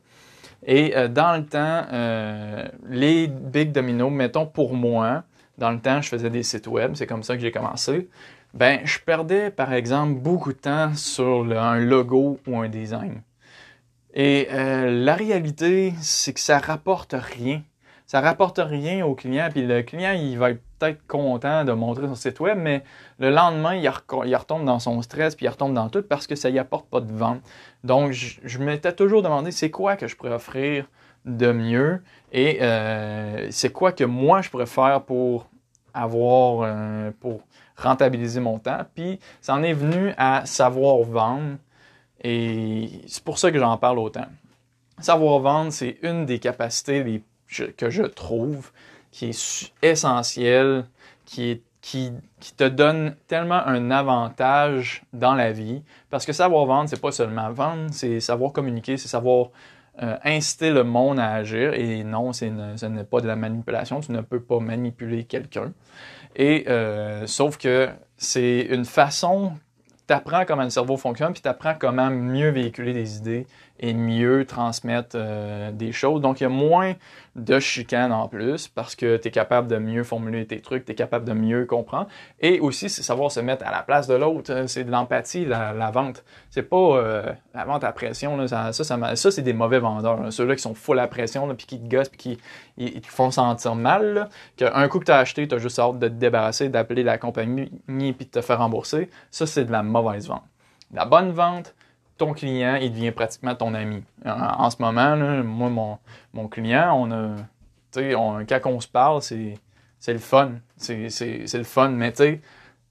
[0.66, 5.24] Et euh, dans le temps, euh, les big dominos, mettons pour moi,
[5.58, 8.10] dans le temps, je faisais des sites web, c'est comme ça que j'ai commencé.
[8.54, 13.22] Ben, je perdais par exemple beaucoup de temps sur un logo ou un design.
[14.14, 17.64] Et euh, la réalité, c'est que ça rapporte rien
[18.14, 22.06] ça rapporte rien au client, puis le client, il va être peut-être content de montrer
[22.06, 22.84] son site web, mais
[23.18, 26.52] le lendemain, il, retombe dans son stress, puis il retombe dans tout parce que ça
[26.52, 27.42] y apporte pas de vente.
[27.84, 30.86] Donc, je, m'étais toujours demandé, c'est quoi que je pourrais offrir
[31.26, 35.48] de mieux et euh, c'est quoi que moi je pourrais faire pour
[35.96, 37.42] avoir, euh, pour
[37.78, 38.82] rentabiliser mon temps.
[38.94, 41.56] Puis, ça en est venu à savoir vendre
[42.22, 44.28] et c'est pour ça que j'en parle autant.
[45.00, 47.24] Savoir vendre, c'est une des capacités les
[47.78, 48.72] que je trouve
[49.14, 50.86] qui est essentiel,
[51.26, 52.12] qui, qui,
[52.58, 55.84] te donne tellement un avantage dans la vie.
[56.10, 59.50] Parce que savoir vendre, c'est pas seulement vendre, c'est savoir communiquer, c'est savoir
[60.02, 61.74] euh, inciter le monde à agir.
[61.74, 64.00] Et non, ce n'est pas de la manipulation.
[64.00, 65.72] Tu ne peux pas manipuler quelqu'un.
[66.36, 69.54] Et euh, sauf que c'est une façon
[70.08, 73.48] tu apprends comment le cerveau fonctionne, puis tu apprends comment mieux véhiculer des idées
[73.84, 76.22] et mieux transmettre euh, des choses.
[76.22, 76.94] Donc, il y a moins
[77.36, 80.94] de chicanes en plus parce que tu es capable de mieux formuler tes trucs, tu
[80.94, 82.08] es capable de mieux comprendre.
[82.40, 84.54] Et aussi, c'est savoir se mettre à la place de l'autre.
[84.54, 86.24] Euh, c'est de l'empathie, la, vente.
[86.50, 87.24] C'est pas euh,
[87.54, 88.38] la vente à pression.
[88.38, 90.32] Là, ça, ça, c'est des mauvais vendeurs.
[90.32, 92.38] Ceux-là qui sont full à pression, puis qui te gossent, puis qui
[92.78, 94.30] ils, te font sentir mal.
[94.56, 97.18] Qu'un coup que tu as acheté, tu as juste hâte de te débarrasser, d'appeler la
[97.18, 99.10] compagnie, puis de te faire rembourser.
[99.30, 100.44] Ça, c'est de la mauvaise vente.
[100.94, 101.76] La bonne vente,
[102.24, 104.04] ton client, il devient pratiquement ton ami.
[104.26, 105.98] En, ce moment, moi, mon,
[106.34, 109.58] mon, client, on a, on, quand on se parle, c'est,
[110.08, 110.54] le fun.
[110.78, 111.10] C'est,
[111.54, 111.90] le fun.
[111.90, 112.42] Mais tu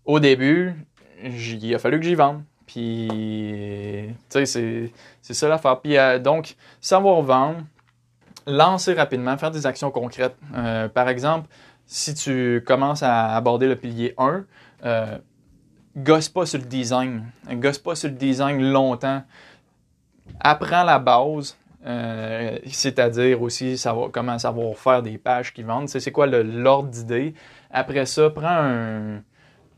[0.04, 0.74] au début,
[1.22, 2.42] il a fallu que j'y vende.
[2.66, 5.80] Puis, tu sais, c'est, c'est ça l'affaire.
[5.80, 7.60] Puis, euh, donc, savoir vendre,
[8.46, 10.36] lancer rapidement, faire des actions concrètes.
[10.54, 11.48] Euh, par exemple,
[11.86, 14.44] si tu commences à aborder le pilier 1,
[15.96, 17.26] gosse pas sur le design.
[17.50, 19.22] Gosse pas sur le design longtemps.
[20.40, 25.88] Apprends la base, euh, c'est-à-dire aussi savoir, comment savoir faire des pages qui vendent.
[25.88, 27.34] C'est quoi l'ordre d'idée.
[27.70, 29.22] Après ça, prends un,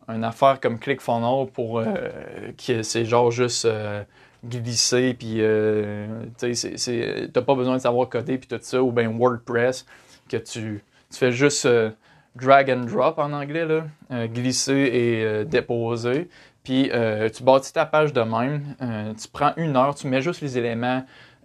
[0.08, 1.94] une affaire comme ClickFunnels pour euh,
[2.64, 4.02] que c'est genre juste euh,
[4.44, 5.40] glisser puis
[6.38, 9.86] tu sais t'as pas besoin de savoir coder puis tout ça ou bien WordPress
[10.28, 11.66] que tu, tu fais juste
[12.36, 16.28] drag and drop en anglais, là, euh, glisser et euh, déposer.
[16.62, 18.74] Puis euh, tu bâtis ta page de même,
[19.20, 21.04] tu prends une heure, tu mets juste les éléments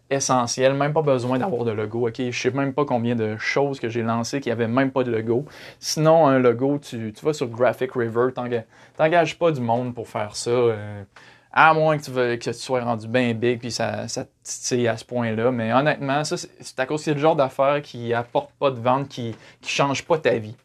[0.09, 2.07] essentiels, même pas besoin d'avoir de logo.
[2.07, 5.03] Ok, je sais même pas combien de choses que j'ai lancées qui avaient même pas
[5.03, 5.45] de logo.
[5.79, 8.29] Sinon, un logo, tu, vas sur Graphic River,
[8.95, 10.51] t'engages pas du monde pour faire ça.
[11.51, 14.87] à moins que tu, veux, que tu sois rendu bien big puis ça, ça titille
[14.87, 15.51] à ce point-là.
[15.51, 19.09] Mais honnêtement, ça, c'est à cause c'est le genre d'affaires qui apporte pas de vente,
[19.09, 20.55] qui, qui change pas ta vie.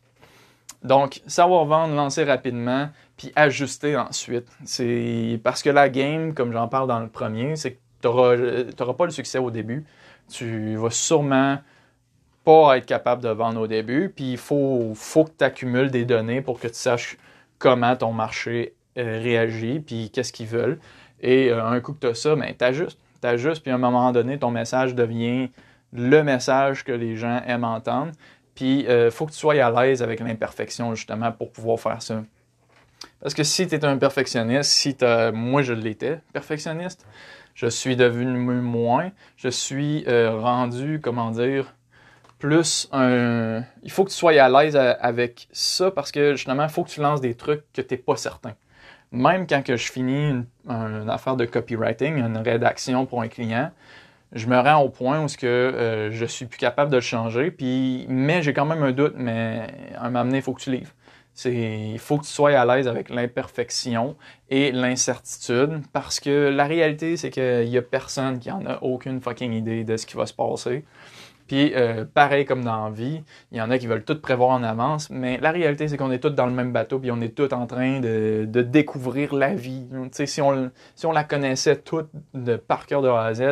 [0.85, 4.47] Donc, savoir vendre, lancer rapidement, puis ajuster ensuite.
[4.65, 8.95] C'est parce que la game, comme j'en parle dans le premier, c'est que tu n'auras
[8.95, 9.85] pas le succès au début.
[10.31, 11.59] Tu vas sûrement
[12.45, 16.05] pas être capable de vendre au début, puis il faut, faut que tu accumules des
[16.05, 17.17] données pour que tu saches
[17.59, 20.79] comment ton marché euh, réagit, puis qu'est-ce qu'ils veulent.
[21.23, 22.65] Et euh, un coup que tu as ça, ben, tu
[23.27, 25.49] ajustes, puis à un moment donné, ton message devient
[25.95, 28.13] le message que les gens aiment entendre.
[28.55, 32.01] Puis, il euh, faut que tu sois à l'aise avec l'imperfection, justement, pour pouvoir faire
[32.01, 32.23] ça.
[33.21, 34.97] Parce que si tu es un perfectionniste, si
[35.33, 37.07] moi je l'étais, perfectionniste,
[37.55, 41.75] je suis devenu moins, je suis euh, rendu, comment dire,
[42.39, 43.63] plus un...
[43.83, 46.91] Il faut que tu sois à l'aise avec ça parce que justement, il faut que
[46.91, 48.55] tu lances des trucs que tu n'es pas certain.
[49.13, 53.71] même quand que je finis une, affaire de copywriting, une rédaction pour un client,
[54.35, 57.03] je me rends au point où ce que euh, je suis plus capable de le
[57.03, 57.51] changer.
[57.51, 59.67] Puis, mais j'ai quand même un doute, mais
[59.97, 60.91] à un moment donné, il faut que tu livres.
[61.45, 64.17] il faut que tu sois à l'aise avec l'imperfection
[64.51, 69.21] et l'incertitude parce que la réalité, c'est qu'il y a personne qui en a aucune
[69.21, 70.85] fucking idée de ce qui va se passer.
[71.47, 73.23] Puis, euh, pareil comme dans la vie,
[73.53, 76.11] il y en a qui veulent tout prévoir en avance, mais la réalité, c'est qu'on
[76.11, 79.35] est tous dans le même bateau, puis on est tous en train de, de découvrir
[79.35, 79.87] la vie.
[80.13, 83.43] si on, si on la connaissait toute de par cœur de A à Z,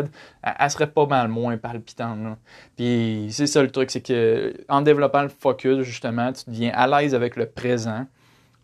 [0.43, 2.39] elle, serait pas mal moins palpitante.
[2.77, 6.87] Puis, c'est ça le truc, c'est que en développant le focus, justement, tu deviens à
[6.87, 8.07] l'aise avec le présent.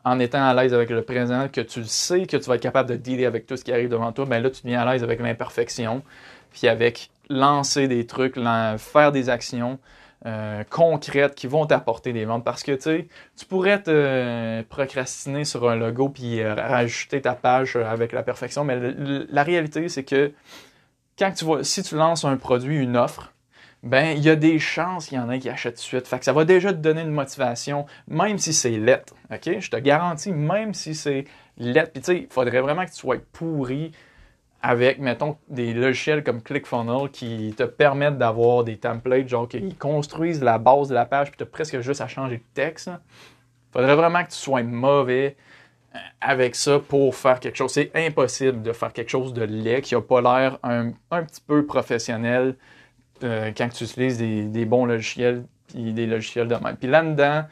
[0.05, 2.89] En étant à l'aise avec le présent, que tu sais que tu vas être capable
[2.89, 5.03] de dealer avec tout ce qui arrive devant toi, ben là, tu deviens à l'aise
[5.03, 6.03] avec l'imperfection,
[6.51, 8.37] puis avec lancer des trucs,
[8.79, 9.79] faire des actions
[10.27, 12.45] euh, concrètes qui vont t'apporter des ventes.
[12.45, 17.77] Parce que tu pourrais te euh, procrastiner sur un logo puis euh, rajouter ta page
[17.77, 18.79] avec la perfection, mais
[19.31, 20.33] la réalité, c'est que
[21.19, 23.33] quand tu vois, si tu lances un produit, une offre,
[23.85, 26.09] ben il y a des chances qu'il y en ait qui achètent de suite.
[26.09, 29.15] Fait que ça va déjà te donner une motivation, même si c'est lettre.
[29.31, 31.27] Je te garantis, même si c'est
[31.59, 31.93] lettre.
[31.93, 33.93] Puis tu sais, il faudrait vraiment que tu sois pourri
[34.63, 40.43] avec, mettons, des logiciels comme ClickFunnels qui te permettent d'avoir des templates, genre qui construisent
[40.43, 42.89] la base de la page, puis tu as presque juste à changer de texte.
[42.89, 45.37] Il faudrait vraiment que tu sois mauvais
[45.95, 47.73] euh, avec ça pour faire quelque chose.
[47.73, 51.65] C'est impossible de faire quelque chose de laid qui n'a pas l'air un, petit peu
[51.65, 52.57] professionnel
[53.23, 56.77] euh, quand tu utilises des, bons logiciels puis des logiciels de même.
[56.77, 57.45] Puis là-dedans,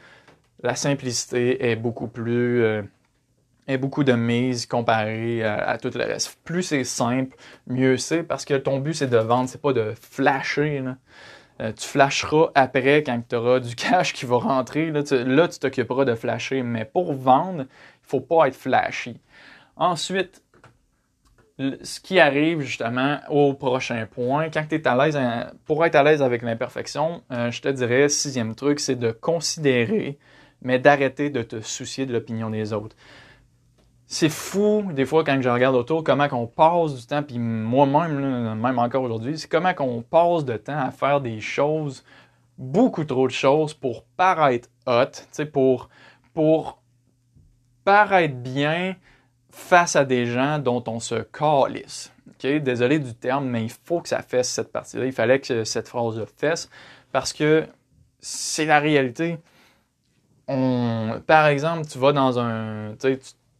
[0.61, 2.63] la simplicité est beaucoup plus...
[2.63, 2.81] Euh,
[3.67, 6.37] et beaucoup de mise comparé à, tout le reste.
[6.43, 7.35] Plus c'est simple,
[7.67, 10.83] mieux c'est, parce que ton but c'est de vendre, c'est pas de flasher.
[11.59, 14.91] Euh, tu flasheras après quand tu auras du cash qui va rentrer.
[14.91, 15.03] Là,
[15.47, 16.61] tu t'occuperas de flasher.
[16.61, 19.19] Mais pour vendre, il faut pas être flashy.
[19.75, 20.43] Ensuite,
[21.59, 25.19] ce qui arrive justement au prochain point, quand tu es à l'aise,
[25.65, 30.19] pour être à l'aise avec l'imperfection, euh, je te dirais, sixième truc, c'est de considérer,
[30.61, 32.95] mais d'arrêter de te soucier de l'opinion des autres
[34.09, 38.55] c'est fou, des fois, quand je regarde autour, comment qu'on passe du temps, puis moi-même,
[38.55, 42.05] même encore aujourd'hui, c'est comment qu'on passe de temps à faire des choses,
[42.57, 45.89] beaucoup trop de choses pour paraître hot, pour,
[46.33, 46.81] pour
[47.83, 48.95] paraître bien
[49.49, 52.13] face à des gens dont on se calisse.
[52.41, 55.05] Désolé du terme, mais il faut que ça fasse cette partie-là.
[55.05, 56.69] Il fallait que cette phrase-là fasse
[57.11, 57.65] parce que
[58.19, 59.39] c'est la réalité.
[60.47, 62.95] On, par exemple, tu vas dans un.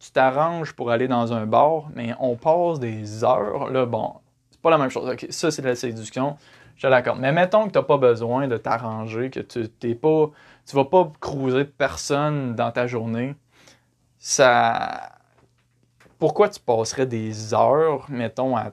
[0.08, 4.14] Tu t'arranges pour aller dans un bar, mais on passe des heures, là, bon,
[4.50, 5.14] c'est pas la même chose.
[5.28, 6.38] ça, c'est de la séduction,
[6.76, 7.16] je d'accord.
[7.16, 10.30] Mais mettons que tu n'as pas besoin de t'arranger, que tu t'es pas,
[10.66, 13.34] tu vas pas cruiser personne dans ta journée.
[14.18, 15.12] Ça,
[16.18, 18.72] pourquoi tu passerais des heures, mettons, à,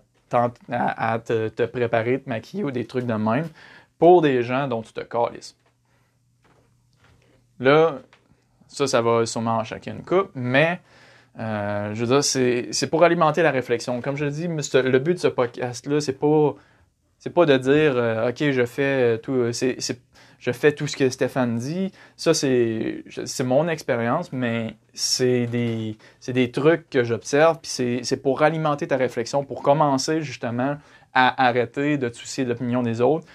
[1.20, 3.50] te, préparer, te maquiller ou des trucs de même
[4.00, 5.58] pour des gens dont tu te calisses?
[7.60, 8.00] Là,
[8.70, 10.80] ça, ça va sûrement en chacun une coupe, mais
[11.40, 14.02] euh, je veux dire, c'est pour alimenter la réflexion.
[14.02, 16.56] Comme je le dis, le but de ce podcast-là, c'est pas
[17.34, 19.80] pas de dire euh, OK, je fais tout c'est
[20.46, 21.92] je fais tout ce que Stéphane dit.
[22.18, 23.04] Ça, c'est
[23.44, 29.44] mon expérience, mais c'est des, des trucs que j'observe, puis c'est pour alimenter ta réflexion,
[29.44, 30.78] pour commencer justement
[31.14, 33.26] à arrêter de te soucier de l'opinion des autres,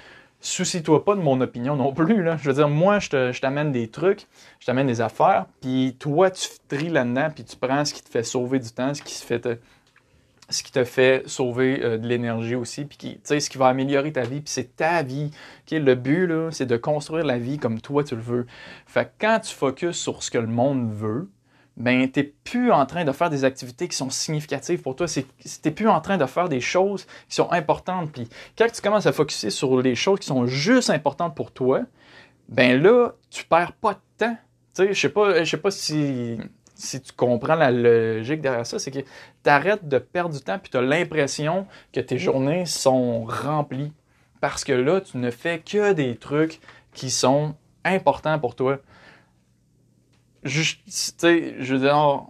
[0.40, 2.22] soucie-toi pas de mon opinion non plus.
[2.22, 2.36] Là.
[2.36, 4.26] Je veux dire, moi, je t'amène des trucs,
[4.58, 8.08] je t'amène des affaires, puis toi, tu tries là-dedans, puis tu prends ce qui te
[8.08, 9.46] fait sauver du temps, ce qui, se fait
[10.48, 14.12] ce qui te fait sauver euh, de l'énergie aussi, puis qui, ce qui va améliorer
[14.12, 15.30] ta vie, puis c'est ta vie.
[15.70, 18.46] Le but, c'est de construire la vie comme toi, tu le veux.
[18.86, 21.28] Fait que quand tu focuses sur ce que le monde veut,
[21.76, 25.06] ben, tu n'es plus en train de faire des activités qui sont significatives pour toi.
[25.06, 25.24] Tu
[25.64, 28.12] n'es plus en train de faire des choses qui sont importantes.
[28.12, 31.82] Puis quand tu commences à focuser sur les choses qui sont juste importantes pour toi,
[32.48, 34.36] ben là, tu perds pas de temps.
[34.78, 36.38] Je sais pas, je sais pas si,
[36.74, 40.58] si tu comprends la logique derrière ça, c'est que tu arrêtes de perdre du temps
[40.58, 43.92] puis tu as l'impression que tes journées sont remplies.
[44.40, 46.60] Parce que là, tu ne fais que des trucs
[46.92, 47.54] qui sont
[47.84, 48.78] importants pour toi
[50.44, 52.26] je, tu sais, je veux dire,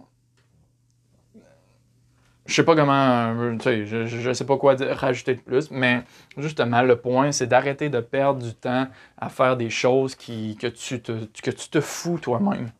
[2.45, 6.03] je sais pas comment, tu sais, je, je sais pas quoi rajouter de plus, mais
[6.37, 8.87] justement, le point, c'est d'arrêter de perdre du temps
[9.17, 12.71] à faire des choses qui, que, tu te, que tu te fous toi-même.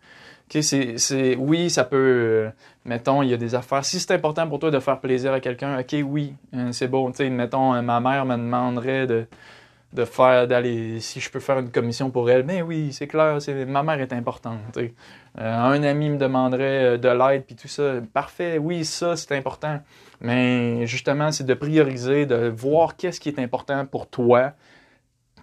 [0.50, 2.50] C'est, oui, ça peut, euh,
[2.84, 3.86] mettons, il y a des affaires.
[3.86, 7.10] Si c'est important pour toi de faire plaisir à quelqu'un, ok, oui, euh, c'est beau.
[7.16, 9.28] Tu mettons, euh, ma mère me demanderait de,
[9.94, 13.42] de faire d'aller si je peux faire une commission pour elle mais oui c'est clair
[13.42, 14.88] c'est ma mère est importante euh,
[15.38, 19.80] un ami me demanderait euh, de l'aide puis tout ça parfait oui ça c'est important
[20.20, 24.52] mais justement c'est de prioriser de voir qu'est-ce qui est important pour toi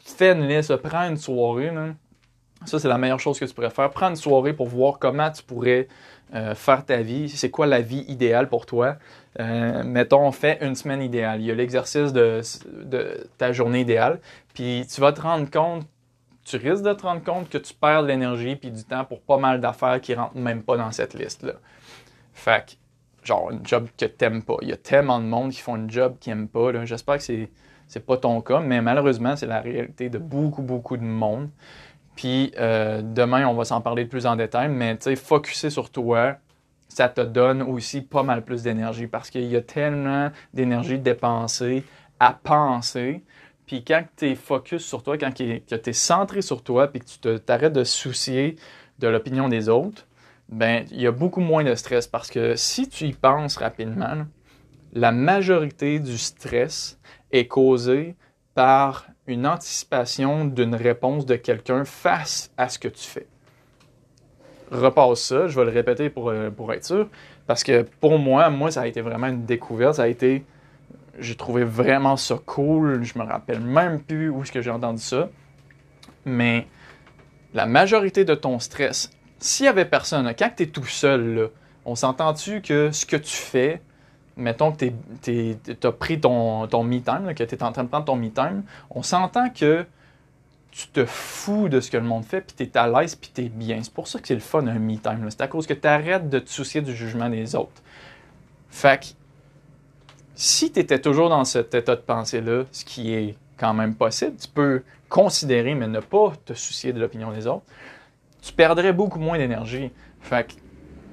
[0.01, 1.72] fais une liste prends une soirée
[2.64, 5.30] ça c'est la meilleure chose que tu pourrais faire prends une soirée pour voir comment
[5.30, 5.89] tu pourrais
[6.34, 8.97] euh, faire ta vie, c'est quoi la vie idéale pour toi?
[9.41, 11.41] Euh, mettons, on fait une semaine idéale.
[11.41, 12.43] Il y a l'exercice de,
[13.39, 14.20] ta journée idéale.
[14.53, 15.86] Puis tu vas te rendre compte,
[16.49, 19.20] tu risques de te rendre compte que tu perds de l'énergie puis du temps pour
[19.20, 21.55] pas mal d'affaires qui rentrent même pas dans cette liste-là.
[22.32, 24.57] Fait que, genre, un job que t'aimes pas.
[24.62, 26.84] Il y a tellement de monde qui font un job qu'ils aiment pas.
[26.84, 27.51] J'espère que c'est,
[27.86, 31.51] c'est pas ton cas, mais malheureusement, c'est la réalité de beaucoup, beaucoup de monde.
[32.16, 35.70] Puis euh, demain, on va s'en parler de plus en détail, mais tu sais, focuser
[35.70, 36.36] sur toi,
[36.88, 41.84] ça te donne aussi pas mal plus d'énergie parce qu'il y a tellement d'énergie dépensée
[42.18, 43.22] à penser.
[43.68, 47.04] Puis quand tu es focus sur toi, quand tu es centré sur toi, puis que
[47.04, 48.56] tu t'arrêtes de soucier
[48.98, 50.06] de l'opinion des autres,
[50.48, 54.26] ben il y a beaucoup moins de stress parce que si tu y penses rapidement,
[54.94, 56.98] la majorité du stress
[57.30, 58.16] est causée
[58.54, 63.26] par une anticipation d'une réponse de quelqu'un face à ce que tu fais.
[64.70, 67.08] Repasse ça, je vais le répéter pour, euh, pour être sûr,
[67.46, 70.44] parce que pour moi, moi, ça a été vraiment une découverte, ça a été,
[71.18, 75.02] j'ai trouvé vraiment ça cool, je me rappelle même plus où est-ce que j'ai entendu
[75.02, 75.28] ça,
[76.24, 76.66] mais
[77.54, 81.50] la majorité de ton stress, s'il y avait personne, quand tu es tout seul,
[81.84, 83.80] on s'entend-tu que ce que tu fais,
[84.36, 84.86] mettons que
[85.22, 88.62] tu as pris ton, ton me-time, que tu es en train de prendre ton me-time,
[88.90, 89.86] on s'entend que
[90.70, 93.30] tu te fous de ce que le monde fait, puis tu es à l'aise, puis
[93.34, 93.82] tu es bien.
[93.82, 95.26] C'est pour ça que c'est le fun un me-time.
[95.30, 97.82] C'est à cause que tu arrêtes de te soucier du jugement des autres.
[98.70, 99.06] Fait que,
[100.41, 104.36] si tu étais toujours dans cet état de pensée-là, ce qui est quand même possible,
[104.41, 107.64] tu peux considérer, mais ne pas te soucier de l'opinion des autres,
[108.41, 109.91] tu perdrais beaucoup moins d'énergie.
[110.20, 110.53] Fait que,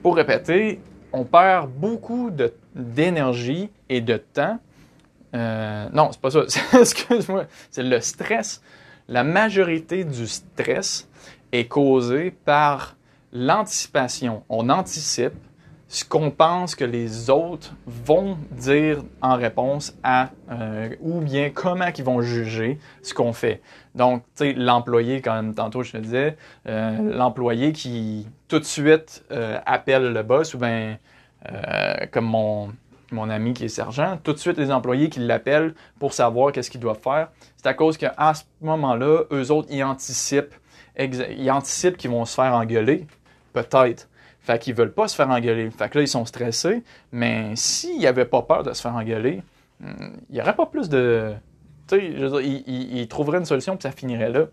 [0.03, 0.79] pour répéter,
[1.11, 2.29] on perd beaucoup
[2.75, 4.59] d'énergie et de temps.
[5.33, 6.41] Euh, non, c'est pas ça.
[6.79, 7.45] Excuse-moi.
[7.71, 8.61] C'est le stress.
[9.07, 11.09] La majorité du stress
[11.51, 12.95] est causée par
[13.33, 14.43] l'anticipation.
[14.49, 15.33] On anticipe
[15.95, 21.85] ce qu'on pense que les autres vont dire en réponse à euh, ou bien comment
[21.97, 23.61] ils vont juger ce qu'on fait.
[23.95, 26.35] Donc, tu sais, l'employé, comme tantôt je te disais,
[26.67, 30.97] euh, l'employé qui tout de suite euh, appelle le boss ou bien
[32.11, 32.73] comme mon,
[33.11, 36.71] mon ami qui est sergent, tout de suite les employés qui l'appellent pour savoir qu'est-ce
[36.71, 37.29] qu'ils doivent faire.
[37.55, 40.55] C'est à cause qu'à ce moment-là, eux autres, ils anticipent,
[40.97, 43.05] ils anticipent qu'ils vont se faire engueuler,
[43.53, 44.09] peut-être.
[44.45, 45.71] Fait qu'ils veulent pas se faire engueuler.
[45.71, 46.83] Fait que là, ils sont stressés.
[47.11, 49.41] Mais s'ils n'avaient pas peur de se faire engueuler,
[49.79, 49.87] hmm,
[50.29, 51.33] il n'y aurait pas plus de.
[51.87, 54.45] Tu sais, je veux dire, ils, trouveraient une solution puis ça finirait là.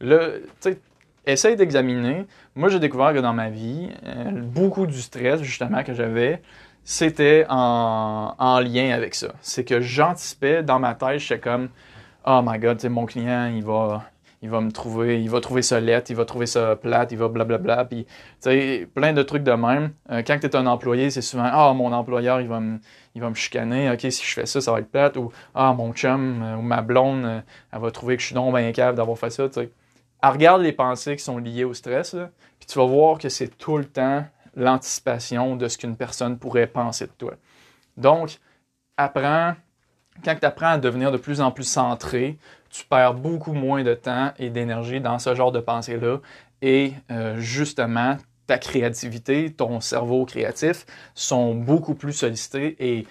[0.00, 0.18] Là,
[0.60, 0.80] tu sais,
[1.24, 2.26] essaye d'examiner.
[2.54, 6.42] Moi, j'ai découvert que dans ma vie, euh, beaucoup du stress, justement, que j'avais,
[6.84, 9.28] c'était en, en, lien avec ça.
[9.40, 11.70] C'est que j'anticipais dans ma tête, j'étais comme,
[12.26, 14.04] oh my god, mon client, il va,
[14.40, 17.18] il va me trouver, il va trouver ça lettre, il va trouver ça plate, il
[17.18, 17.84] va blablabla.
[17.86, 19.92] Puis, tu sais, plein de trucs de même.
[20.10, 22.78] Euh, quand tu es un employé, c'est souvent Ah, mon employeur, il va, me,
[23.14, 23.90] il va me chicaner.
[23.90, 25.16] OK, si je fais ça, ça va être plate.
[25.16, 27.40] Ou Ah, mon chum euh, ou ma blonde, euh,
[27.72, 29.48] elle va trouver que je suis donc bien d'avoir fait ça.
[29.48, 29.70] Tu sais.
[30.22, 32.14] regarde les pensées qui sont liées au stress,
[32.60, 34.24] puis tu vas voir que c'est tout le temps
[34.54, 37.34] l'anticipation de ce qu'une personne pourrait penser de toi.
[37.96, 38.38] Donc,
[38.96, 39.54] apprends
[40.24, 42.38] quand tu apprends à devenir de plus en plus centré,
[42.70, 46.18] tu perds beaucoup moins de temps et d'énergie dans ce genre de pensée-là.
[46.60, 48.16] Et euh, justement,
[48.46, 52.76] ta créativité, ton cerveau créatif sont beaucoup plus sollicités.
[52.80, 53.06] Et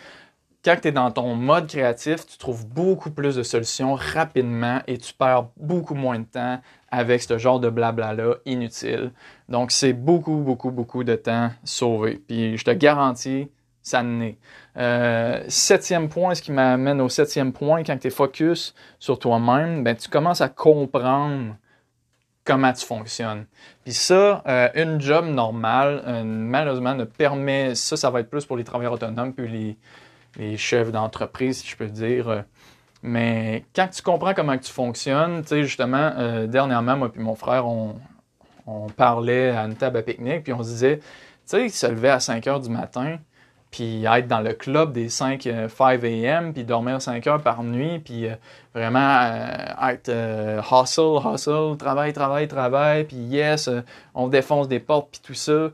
[0.65, 4.97] quand tu es dans ton mode créatif, tu trouves beaucoup plus de solutions rapidement et
[4.97, 6.59] tu perds beaucoup moins de temps
[6.91, 9.11] avec ce genre de blabla-là inutile.
[9.47, 12.21] Donc, c'est beaucoup, beaucoup, beaucoup de temps sauvé.
[12.27, 13.47] Puis, je te garantis,
[13.87, 14.37] ça n'est.
[14.77, 19.83] Euh, septième point, ce qui m'amène au septième point, quand tu es focus sur toi-même,
[19.83, 21.55] ben, tu commences à comprendre
[22.43, 23.45] comment tu fonctionnes.
[23.83, 28.45] Puis ça, euh, une job normale, euh, malheureusement, ne permet, ça, ça va être plus
[28.45, 29.77] pour les travailleurs autonomes, puis les,
[30.37, 32.43] les chefs d'entreprise, si je peux dire.
[33.01, 37.67] mais quand tu comprends comment tu fonctionnes, tu sais, justement, dernièrement, moi et mon frère,
[37.67, 37.95] on,
[38.65, 41.05] on parlait à une table à pique-nique, puis on se disait, tu
[41.45, 43.17] sais, se levait à 5 heures du matin,
[43.71, 45.67] puis être dans le club des 5, 5 euh,
[46.03, 48.35] a.m., puis dormir 5 heures par nuit, puis euh,
[48.73, 50.09] vraiment euh, être
[50.71, 53.69] hustle, hustle, travail, travail, travail, puis yes,
[54.15, 55.71] on défonce des portes, puis tout ça.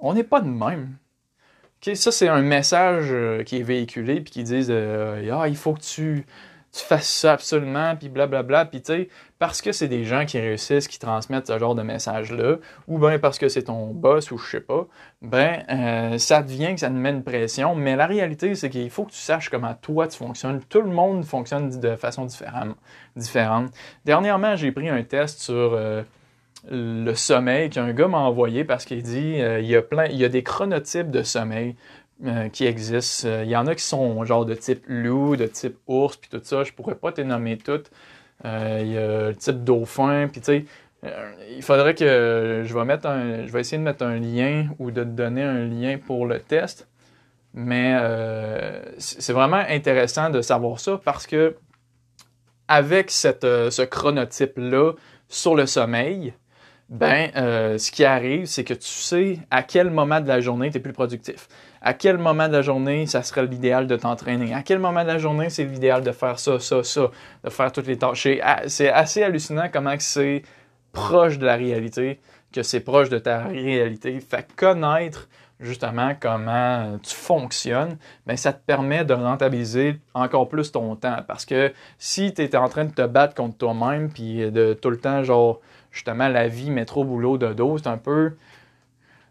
[0.00, 0.96] On n'est pas de même.
[1.94, 6.26] ça, c'est un message qui est véhiculé, puis qui disent ah, il faut que tu,
[6.74, 9.08] tu fasses ça absolument, puis blablabla, puis tu sais,
[9.38, 12.56] parce que c'est des gens qui réussissent, qui transmettent ce genre de message-là,
[12.88, 14.88] ou bien parce que c'est ton boss ou je sais pas,
[15.22, 18.90] ben euh, ça devient que ça te met une pression, mais la réalité, c'est qu'il
[18.90, 20.60] faut que tu saches comment toi tu fonctionnes.
[20.68, 22.76] Tout le monde fonctionne de façon différente.
[23.14, 23.70] différente.
[24.04, 25.74] Dernièrement, j'ai pris un test sur...
[25.74, 26.02] Euh,
[26.70, 30.16] le sommeil qu'un gars m'a envoyé parce qu'il dit euh, il y a plein il
[30.16, 31.76] y a des chronotypes de sommeil
[32.22, 33.26] euh, qui existent.
[33.26, 36.30] Euh, il y en a qui sont genre de type loup, de type ours, puis
[36.30, 36.62] tout ça.
[36.62, 37.90] Je pourrais pas te nommer toutes.
[38.44, 40.64] Euh, il y a le type dauphin, puis tu sais,
[41.50, 44.92] il faudrait que je vais mettre un, je vais essayer de mettre un lien ou
[44.92, 46.88] de te donner un lien pour le test.
[47.52, 47.94] Mais
[48.98, 51.56] c'est vraiment intéressant de savoir ça parce que
[52.68, 54.92] avec cette, ce chronotype-là
[55.28, 56.32] sur le sommeil,
[56.88, 57.30] ben,
[57.78, 60.80] ce qui arrive, c'est que tu sais à quel moment de la journée tu es
[60.80, 61.48] plus productif
[61.84, 65.08] à quel moment de la journée ça serait l'idéal de t'entraîner, à quel moment de
[65.08, 67.10] la journée c'est l'idéal de faire ça, ça, ça,
[67.44, 68.26] de faire toutes les tâches?
[68.66, 70.42] C'est assez hallucinant comment c'est
[70.92, 72.20] proche de la réalité,
[72.52, 74.18] que c'est proche de ta réalité.
[74.20, 75.28] Fait connaître
[75.60, 81.18] justement comment tu fonctionnes, ben ça te permet de rentabiliser encore plus ton temps.
[81.28, 84.90] Parce que si tu étais en train de te battre contre toi-même, puis de tout
[84.90, 85.60] le temps, genre,
[85.90, 88.32] justement, la vie met trop boulot de dos, c'est un peu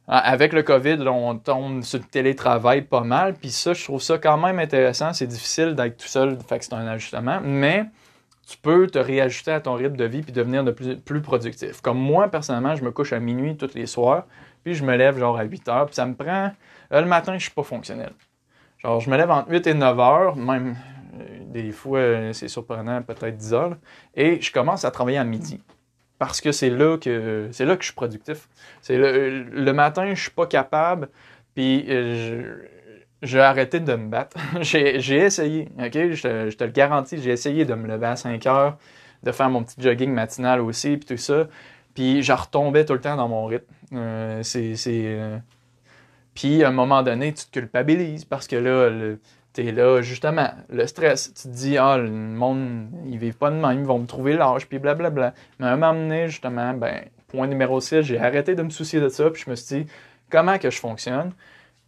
[0.08, 3.36] avec le COVID, on tombe sur le télétravail pas mal.
[3.36, 5.14] Puis ça, je trouve ça quand même intéressant.
[5.14, 7.40] C'est difficile d'être tout seul, fait que c'est un ajustement.
[7.42, 7.86] Mais
[8.48, 11.82] tu peux te réajuster à ton rythme de vie puis devenir de plus, plus productif.
[11.82, 14.26] Comme moi, personnellement, je me couche à minuit tous les soirs,
[14.64, 15.86] puis je me lève genre à 8 heures.
[15.86, 16.52] Puis ça me prend...
[16.92, 18.12] Euh, le matin, je suis pas fonctionnel.
[18.80, 20.76] Genre, je me lève entre 8 et 9 heures, même
[21.18, 23.78] euh, des fois, euh, c'est surprenant, peut-être 10 heures,
[24.16, 25.62] et je commence à travailler à midi
[26.26, 28.48] parce que c'est là que c'est là que je suis productif.
[28.82, 31.10] C'est le, matin, je suis pas capable,
[31.54, 32.64] puis euh,
[33.22, 34.38] j'ai arrêté de me battre.
[34.62, 36.22] j'ai essayé, ok, je
[36.56, 38.78] te, le garantis, j'ai essayé de me lever à 5 heures,
[39.24, 41.50] de faire mon petit jogging matinal aussi, puis tout ça,
[41.94, 43.74] puis je retombais tout le temps dans mon rythme.
[43.92, 45.38] Euh, c'est euh,
[46.36, 49.20] puis à un moment donné, tu te culpabilises parce que là, le,
[49.54, 53.56] t'es là, justement, le stress, tu te dis, ah, le monde, ils vivent pas de
[53.56, 55.34] même, ils vont me trouver l'âge, puis blablabla.
[55.60, 59.00] Mais à un moment donné, justement, ben, point numéro 6, j'ai arrêté de me soucier
[59.00, 59.92] de ça, puis je me suis dit,
[60.30, 61.32] comment que je fonctionne?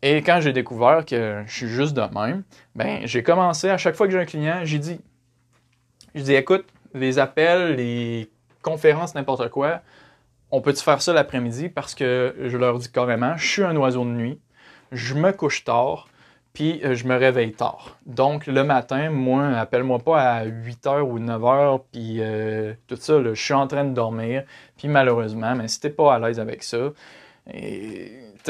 [0.04, 2.44] Et quand j'ai découvert que je suis juste de même,
[2.76, 5.02] ben, j'ai commencé, à chaque fois que j'ai un client, j'ai dit,
[6.14, 8.30] je dis, écoute, les appels, les
[8.62, 9.82] conférences, n'importe quoi,
[10.52, 11.70] on peut-tu faire ça l'après-midi?
[11.70, 14.40] Parce que je leur dis carrément, je suis un oiseau de nuit,
[14.92, 16.08] je me couche tard,
[16.56, 17.98] puis euh, je me réveille tard.
[18.08, 23.34] Donc le matin, moi, appelle-moi pas à 8h ou 9h, puis euh, tout ça, je
[23.34, 24.44] suis en train de dormir,
[24.78, 26.90] puis malheureusement, mais si t'es pas à l'aise avec ça,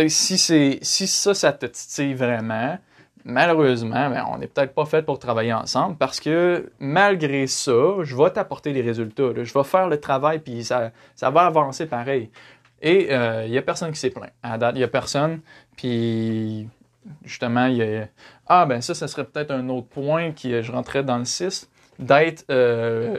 [0.08, 2.78] si, c'est, si ça, ça te titille vraiment,
[3.26, 8.16] malheureusement, ben, on n'est peut-être pas fait pour travailler ensemble parce que malgré ça, je
[8.16, 9.32] vais t'apporter les résultats.
[9.36, 12.30] Je vais faire le travail, puis ça, ça va avancer pareil.
[12.82, 14.32] Et il euh, n'y a personne qui s'est plaint.
[14.44, 15.42] À date, il n'y a personne.
[15.76, 16.70] Puis
[17.24, 18.08] justement, il y a,
[18.48, 21.70] ah ben ça, ça serait peut-être un autre point qui je rentrais dans le 6,
[22.00, 23.18] d'être euh,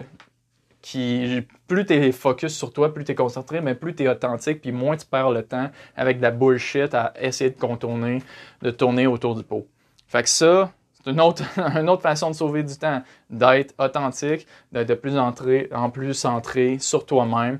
[1.66, 4.60] plus tu es focus sur toi, plus tu es concentré, mais plus tu es authentique,
[4.60, 8.22] puis moins tu perds le temps avec de la bullshit à essayer de contourner,
[8.62, 9.66] de tourner autour du pot.
[10.06, 14.46] Fait que ça, c'est une autre, une autre façon de sauver du temps, d'être authentique,
[14.70, 15.34] d'être de plus en,
[15.72, 17.58] en plus centré sur toi-même,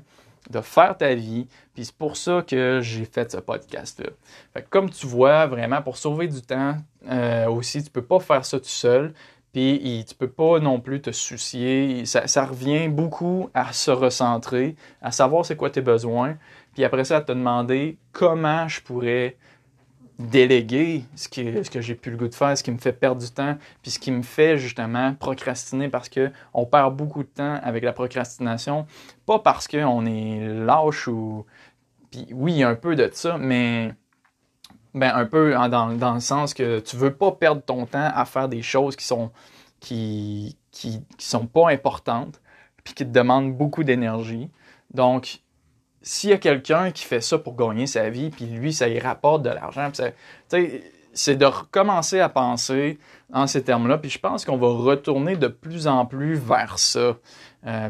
[0.49, 1.47] de faire ta vie.
[1.73, 4.09] Puis c'est pour ça que j'ai fait ce podcast-là.
[4.69, 6.75] comme tu vois, vraiment, pour sauver du temps
[7.09, 9.13] euh, aussi, tu peux pas faire ça tout seul.
[9.53, 12.05] Puis tu peux pas non plus te soucier.
[12.05, 16.37] Ça, ça revient beaucoup à se recentrer, à savoir c'est quoi tes besoins.
[16.73, 19.37] Puis après ça, à te demander comment je pourrais
[20.19, 23.21] déléguer ce, ce que j'ai plus le goût de faire, ce qui me fait perdre
[23.21, 27.29] du temps, puis ce qui me fait justement procrastiner parce que on perd beaucoup de
[27.29, 28.87] temps avec la procrastination,
[29.25, 31.45] pas parce qu'on est lâche ou
[32.09, 33.93] puis oui, il y a un peu de ça, mais
[34.93, 38.25] ben un peu dans, dans, le sens que tu veux pas perdre ton temps à
[38.25, 39.31] faire des choses qui sont
[39.79, 42.41] qui, qui, qui sont pas importantes
[42.83, 44.49] puis qui te demandent beaucoup d'énergie.
[44.93, 45.41] Donc
[46.07, 48.97] s'il y a quelqu'un qui fait ça pour gagner sa vie, puis lui, ça y
[48.97, 49.91] rapporte de l'argent,
[51.13, 52.97] c'est de recommencer à penser
[53.33, 53.97] en ces termes-là.
[53.97, 57.17] Puis je pense qu'on va retourner de plus en plus vers ça.
[57.65, 57.89] Euh,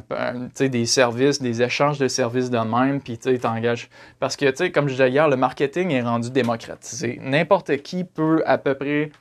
[0.59, 3.89] des services, des échanges de services de même, puis tu t'engages.
[4.19, 7.19] Parce que, comme je disais hier, le marketing est rendu démocratisé.
[7.21, 9.11] N'importe qui peut à peu près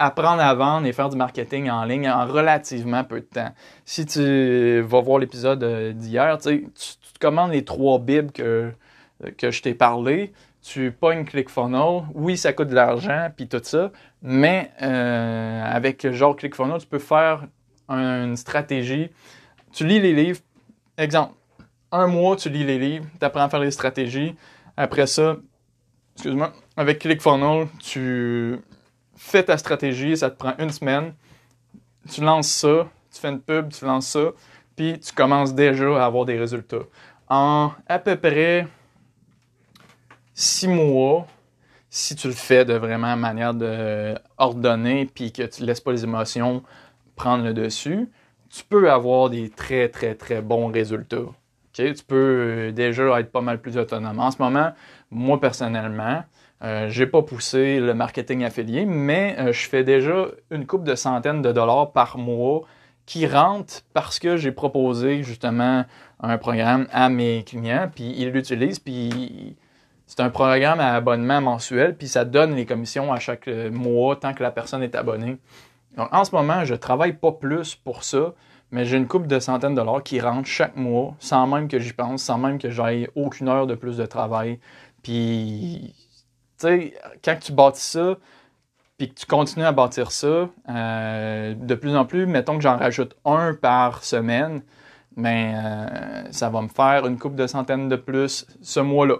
[0.00, 3.52] apprendre à vendre et faire du marketing en ligne en relativement peu de temps.
[3.84, 8.72] Si tu vas voir l'épisode euh, d'hier, tu, tu, commandes les trois bibles que,
[9.36, 10.32] que je t'ai parlé,
[10.62, 13.92] tu pognes ClickFunnels, oui, ça coûte de l'argent, puis tout ça,
[14.22, 17.44] mais euh, avec genre ClickFunnels, tu peux faire
[17.90, 19.10] une stratégie.
[19.72, 20.40] Tu lis les livres.
[20.96, 21.34] Exemple,
[21.92, 24.34] un mois, tu lis les livres, tu apprends à faire les stratégies.
[24.78, 25.36] Après ça,
[26.14, 28.60] excuse-moi, avec ClickFunnels, tu
[29.20, 31.14] fais ta stratégie, ça te prend une semaine.
[32.10, 34.30] Tu lances ça, tu fais une pub, tu lances ça,
[34.74, 36.84] puis tu commences déjà à avoir des résultats.
[37.28, 38.66] En à peu près
[40.34, 41.26] six mois,
[41.90, 43.54] si tu le fais de vraiment manière
[44.38, 46.62] ordonnée, puis que tu ne laisses pas les émotions
[47.14, 48.08] prendre le dessus,
[48.48, 51.28] tu peux avoir des très, très, très bons résultats.
[51.72, 54.18] Tu peux déjà être pas mal plus autonome.
[54.18, 54.72] En ce moment,
[55.10, 56.24] moi personnellement,
[56.62, 60.94] euh, j'ai pas poussé le marketing affilié, mais euh, je fais déjà une coupe de
[60.94, 62.62] centaines de dollars par mois
[63.06, 65.84] qui rentrent parce que j'ai proposé justement
[66.20, 69.56] un programme à mes clients, puis ils l'utilisent, puis
[70.06, 74.16] c'est un programme à abonnement mensuel, puis ça donne les commissions à chaque euh, mois
[74.16, 75.38] tant que la personne est abonnée.
[75.96, 78.34] Donc en ce moment, je travaille pas plus pour ça,
[78.70, 81.78] mais j'ai une coupe de centaines de dollars qui rentrent chaque mois sans même que
[81.78, 84.60] j'y pense, sans même que j'aille aucune heure de plus de travail.
[85.02, 85.94] Puis
[86.66, 86.94] sais,
[87.24, 88.16] quand tu bâtis ça,
[88.98, 92.76] puis que tu continues à bâtir ça, euh, de plus en plus, mettons que j'en
[92.76, 94.62] rajoute un par semaine,
[95.16, 99.16] mais ben, euh, ça va me faire une coupe de centaines de plus ce mois-là.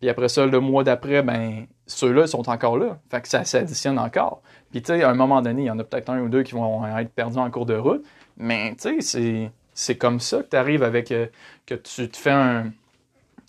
[0.00, 2.98] Puis après ça, le mois d'après, ben ceux-là sont encore là.
[3.10, 4.42] Fait que ça s'additionne encore.
[4.70, 6.42] Puis tu sais, à un moment donné, il y en a peut-être un ou deux
[6.42, 8.04] qui vont être perdus en cours de route.
[8.36, 11.26] Mais tu sais, c'est comme ça que tu arrives avec euh,
[11.66, 12.72] que tu te fais un,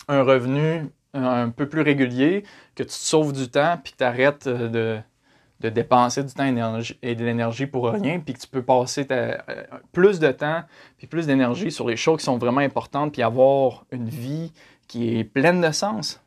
[0.08, 2.44] un revenu un peu plus régulier,
[2.74, 5.02] que tu te sauves du temps, puis que tu arrêtes euh,
[5.60, 6.46] de, dépenser du temps
[7.02, 9.36] et de l'énergie pour rien, puis que tu peux passer euh,
[9.92, 10.62] plus de temps,
[10.96, 14.52] puis plus d'énergie sur les choses qui sont vraiment importantes, puis avoir une vie
[14.88, 16.22] qui est pleine de sens.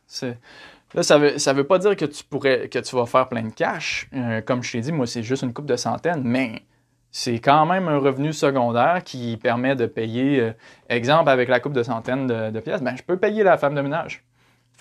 [0.93, 3.41] Là, ça veut, ça veut pas dire que tu pourrais que tu vas faire plein
[3.41, 4.07] de cash.
[4.13, 6.61] Euh, comme je t'ai dit, moi, c'est juste une coupe de centaines, mais
[7.09, 10.51] c'est quand même un revenu secondaire qui permet de payer,
[10.89, 13.73] exemple, avec la coupe de centaines de, de pièces, ben, je peux payer la femme
[13.73, 14.23] de ménage.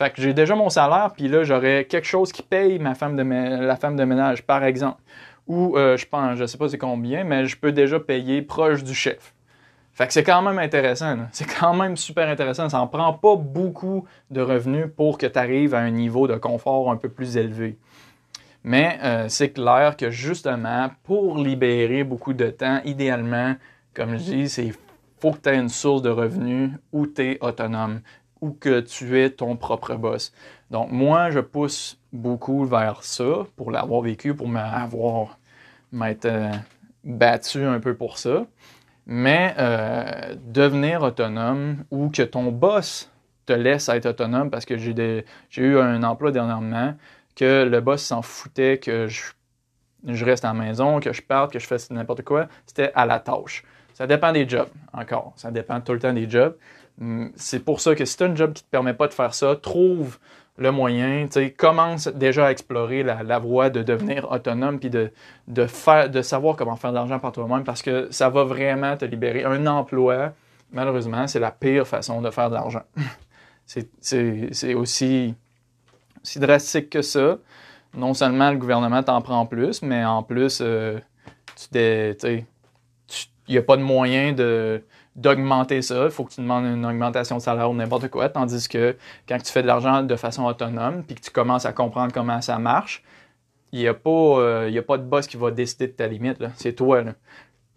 [0.02, 3.14] Fait que j'ai déjà mon salaire, puis là, j'aurais quelque chose qui paye ma femme
[3.14, 5.00] de la femme de ménage, par exemple.
[5.46, 8.82] Ou, euh, je pense, je sais pas c'est combien, mais je peux déjà payer proche
[8.82, 9.32] du chef.
[9.92, 11.18] Fait que c'est quand même intéressant.
[11.30, 12.68] C'est quand même super intéressant.
[12.68, 16.34] Ça en prend pas beaucoup de revenus pour que tu arrives à un niveau de
[16.34, 17.78] confort un peu plus élevé.
[18.64, 23.54] Mais euh, c'est clair que justement, pour libérer beaucoup de temps, idéalement,
[23.94, 24.72] comme je dis, c'est
[25.20, 28.00] faut que tu aies une source de revenus où tu es autonome
[28.42, 30.34] ou que tu es ton propre boss.
[30.70, 35.38] Donc moi, je pousse beaucoup vers ça pour l'avoir vécu, pour m'avoir
[35.94, 36.52] euh,
[37.04, 38.44] battu un peu pour ça.
[39.06, 43.10] Mais euh, devenir autonome ou que ton boss
[43.46, 45.24] te laisse être autonome parce que j'ai
[45.56, 46.94] eu un emploi dernièrement
[47.34, 51.66] que le boss s'en foutait que je, reste à maison, que je parte, que je
[51.66, 53.64] fasse n'importe quoi, c'était à la tâche.
[53.94, 55.32] Ça dépend des jobs, encore.
[55.36, 56.56] Ça dépend tout le temps des jobs.
[56.98, 59.08] Mm, c'est pour ça que si tu as un job qui ne te permet pas
[59.08, 60.18] de faire ça, trouve
[60.58, 65.10] le moyen, commence déjà à explorer la, voie de devenir autonome puis de,
[66.22, 69.44] savoir comment faire de l'argent par toi-même parce que ça va vraiment te libérer.
[69.44, 70.32] Un emploi,
[70.70, 72.82] malheureusement, c'est la pire façon de faire de l'argent.
[73.66, 75.34] c'est aussi,
[76.22, 77.38] aussi drastique que ça.
[77.94, 80.98] Non seulement le gouvernement t'en prend plus, mais en plus, euh,
[81.74, 82.44] il
[83.48, 84.82] n'y a pas de moyen de
[85.16, 86.04] d'augmenter ça.
[86.04, 88.28] Il faut que tu demandes une augmentation de salaire ou n'importe quoi.
[88.28, 88.96] Tandis que
[89.28, 92.40] quand tu fais de l'argent de façon autonome puis que tu commences à comprendre comment
[92.40, 93.02] ça marche,
[93.72, 96.38] il n'y a, pas, euh, a pas de boss qui va décider de ta limite.
[96.56, 97.02] C'est toi.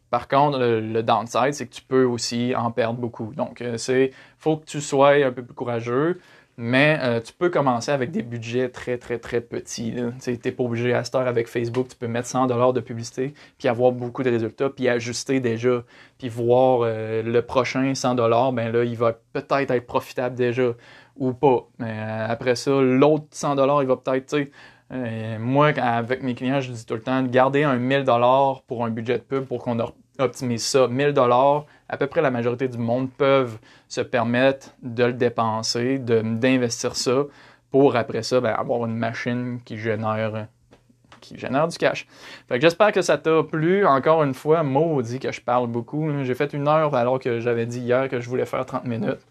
[0.10, 3.34] Par contre, le, downside, c'est que tu peux aussi en perdre beaucoup.
[3.34, 6.20] Donc, euh, c'est faut que tu sois un peu plus courageux.
[6.58, 9.94] Mais euh, tu peux commencer avec des budgets très, très, très petits.
[10.24, 13.34] Tu n'es pas obligé à cette heure avec Facebook, tu peux mettre 100 de publicité,
[13.58, 15.84] puis avoir beaucoup de résultats, puis ajuster déjà,
[16.18, 18.16] puis voir euh, le prochain 100
[18.54, 20.72] ben là, il va peut-être être profitable déjà
[21.18, 21.68] ou pas.
[21.80, 24.38] Mais euh, après ça, l'autre 100 il va peut-être,
[25.40, 28.06] moi, avec mes clients, je dis tout le temps, garder un 1000
[28.68, 29.78] pour un budget de pub pour qu'on
[30.20, 30.88] optimise ça.
[30.88, 33.58] 1000 dollars, à peu près la majorité du monde peuvent
[33.88, 37.24] se permettre de le dépenser, d'investir ça
[37.72, 40.48] pour après ça ben, avoir une machine qui génère
[41.22, 42.08] qui génère du cash.
[42.48, 43.86] Fait que j'espère que ça t'a plu.
[43.86, 46.08] Encore une fois, maudit que je parle beaucoup.
[46.24, 49.26] J'ai fait une heure alors que j'avais dit hier que je voulais faire 30 minutes.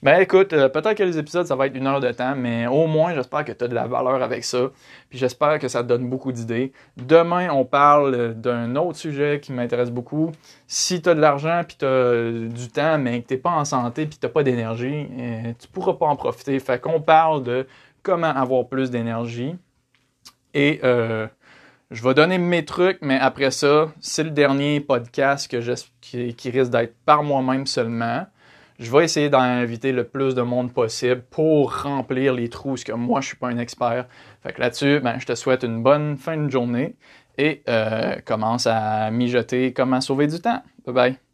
[0.00, 2.68] Ben écoute, euh, peut-être que les épisodes, ça va être une heure de temps, mais
[2.68, 4.70] au moins, j'espère que tu as de la valeur avec ça.
[5.10, 6.72] Puis j'espère que ça te donne beaucoup d'idées.
[6.96, 10.30] Demain, on parle d'un autre sujet qui m'intéresse beaucoup.
[10.68, 13.64] Si tu as de l'argent, puis tu as du temps, mais que tu pas en
[13.64, 16.56] santé, puis tu pas d'énergie, euh, tu pourras pas en profiter.
[16.60, 17.66] Fait qu'on parle de
[18.04, 19.56] comment avoir plus d'énergie.
[20.54, 21.26] Et euh,
[21.90, 25.58] Je vais donner mes trucs, mais après ça, c'est le dernier podcast que
[26.00, 28.26] qui risque d'être par moi-même seulement.
[28.78, 32.92] Je vais essayer d'inviter le plus de monde possible pour remplir les trous, parce que
[32.92, 34.06] moi, je suis pas un expert.
[34.42, 36.94] Fait que là-dessus, ben, je te souhaite une bonne fin de journée
[37.38, 40.62] et euh, commence à mijoter comment sauver du temps.
[40.86, 41.27] Bye bye.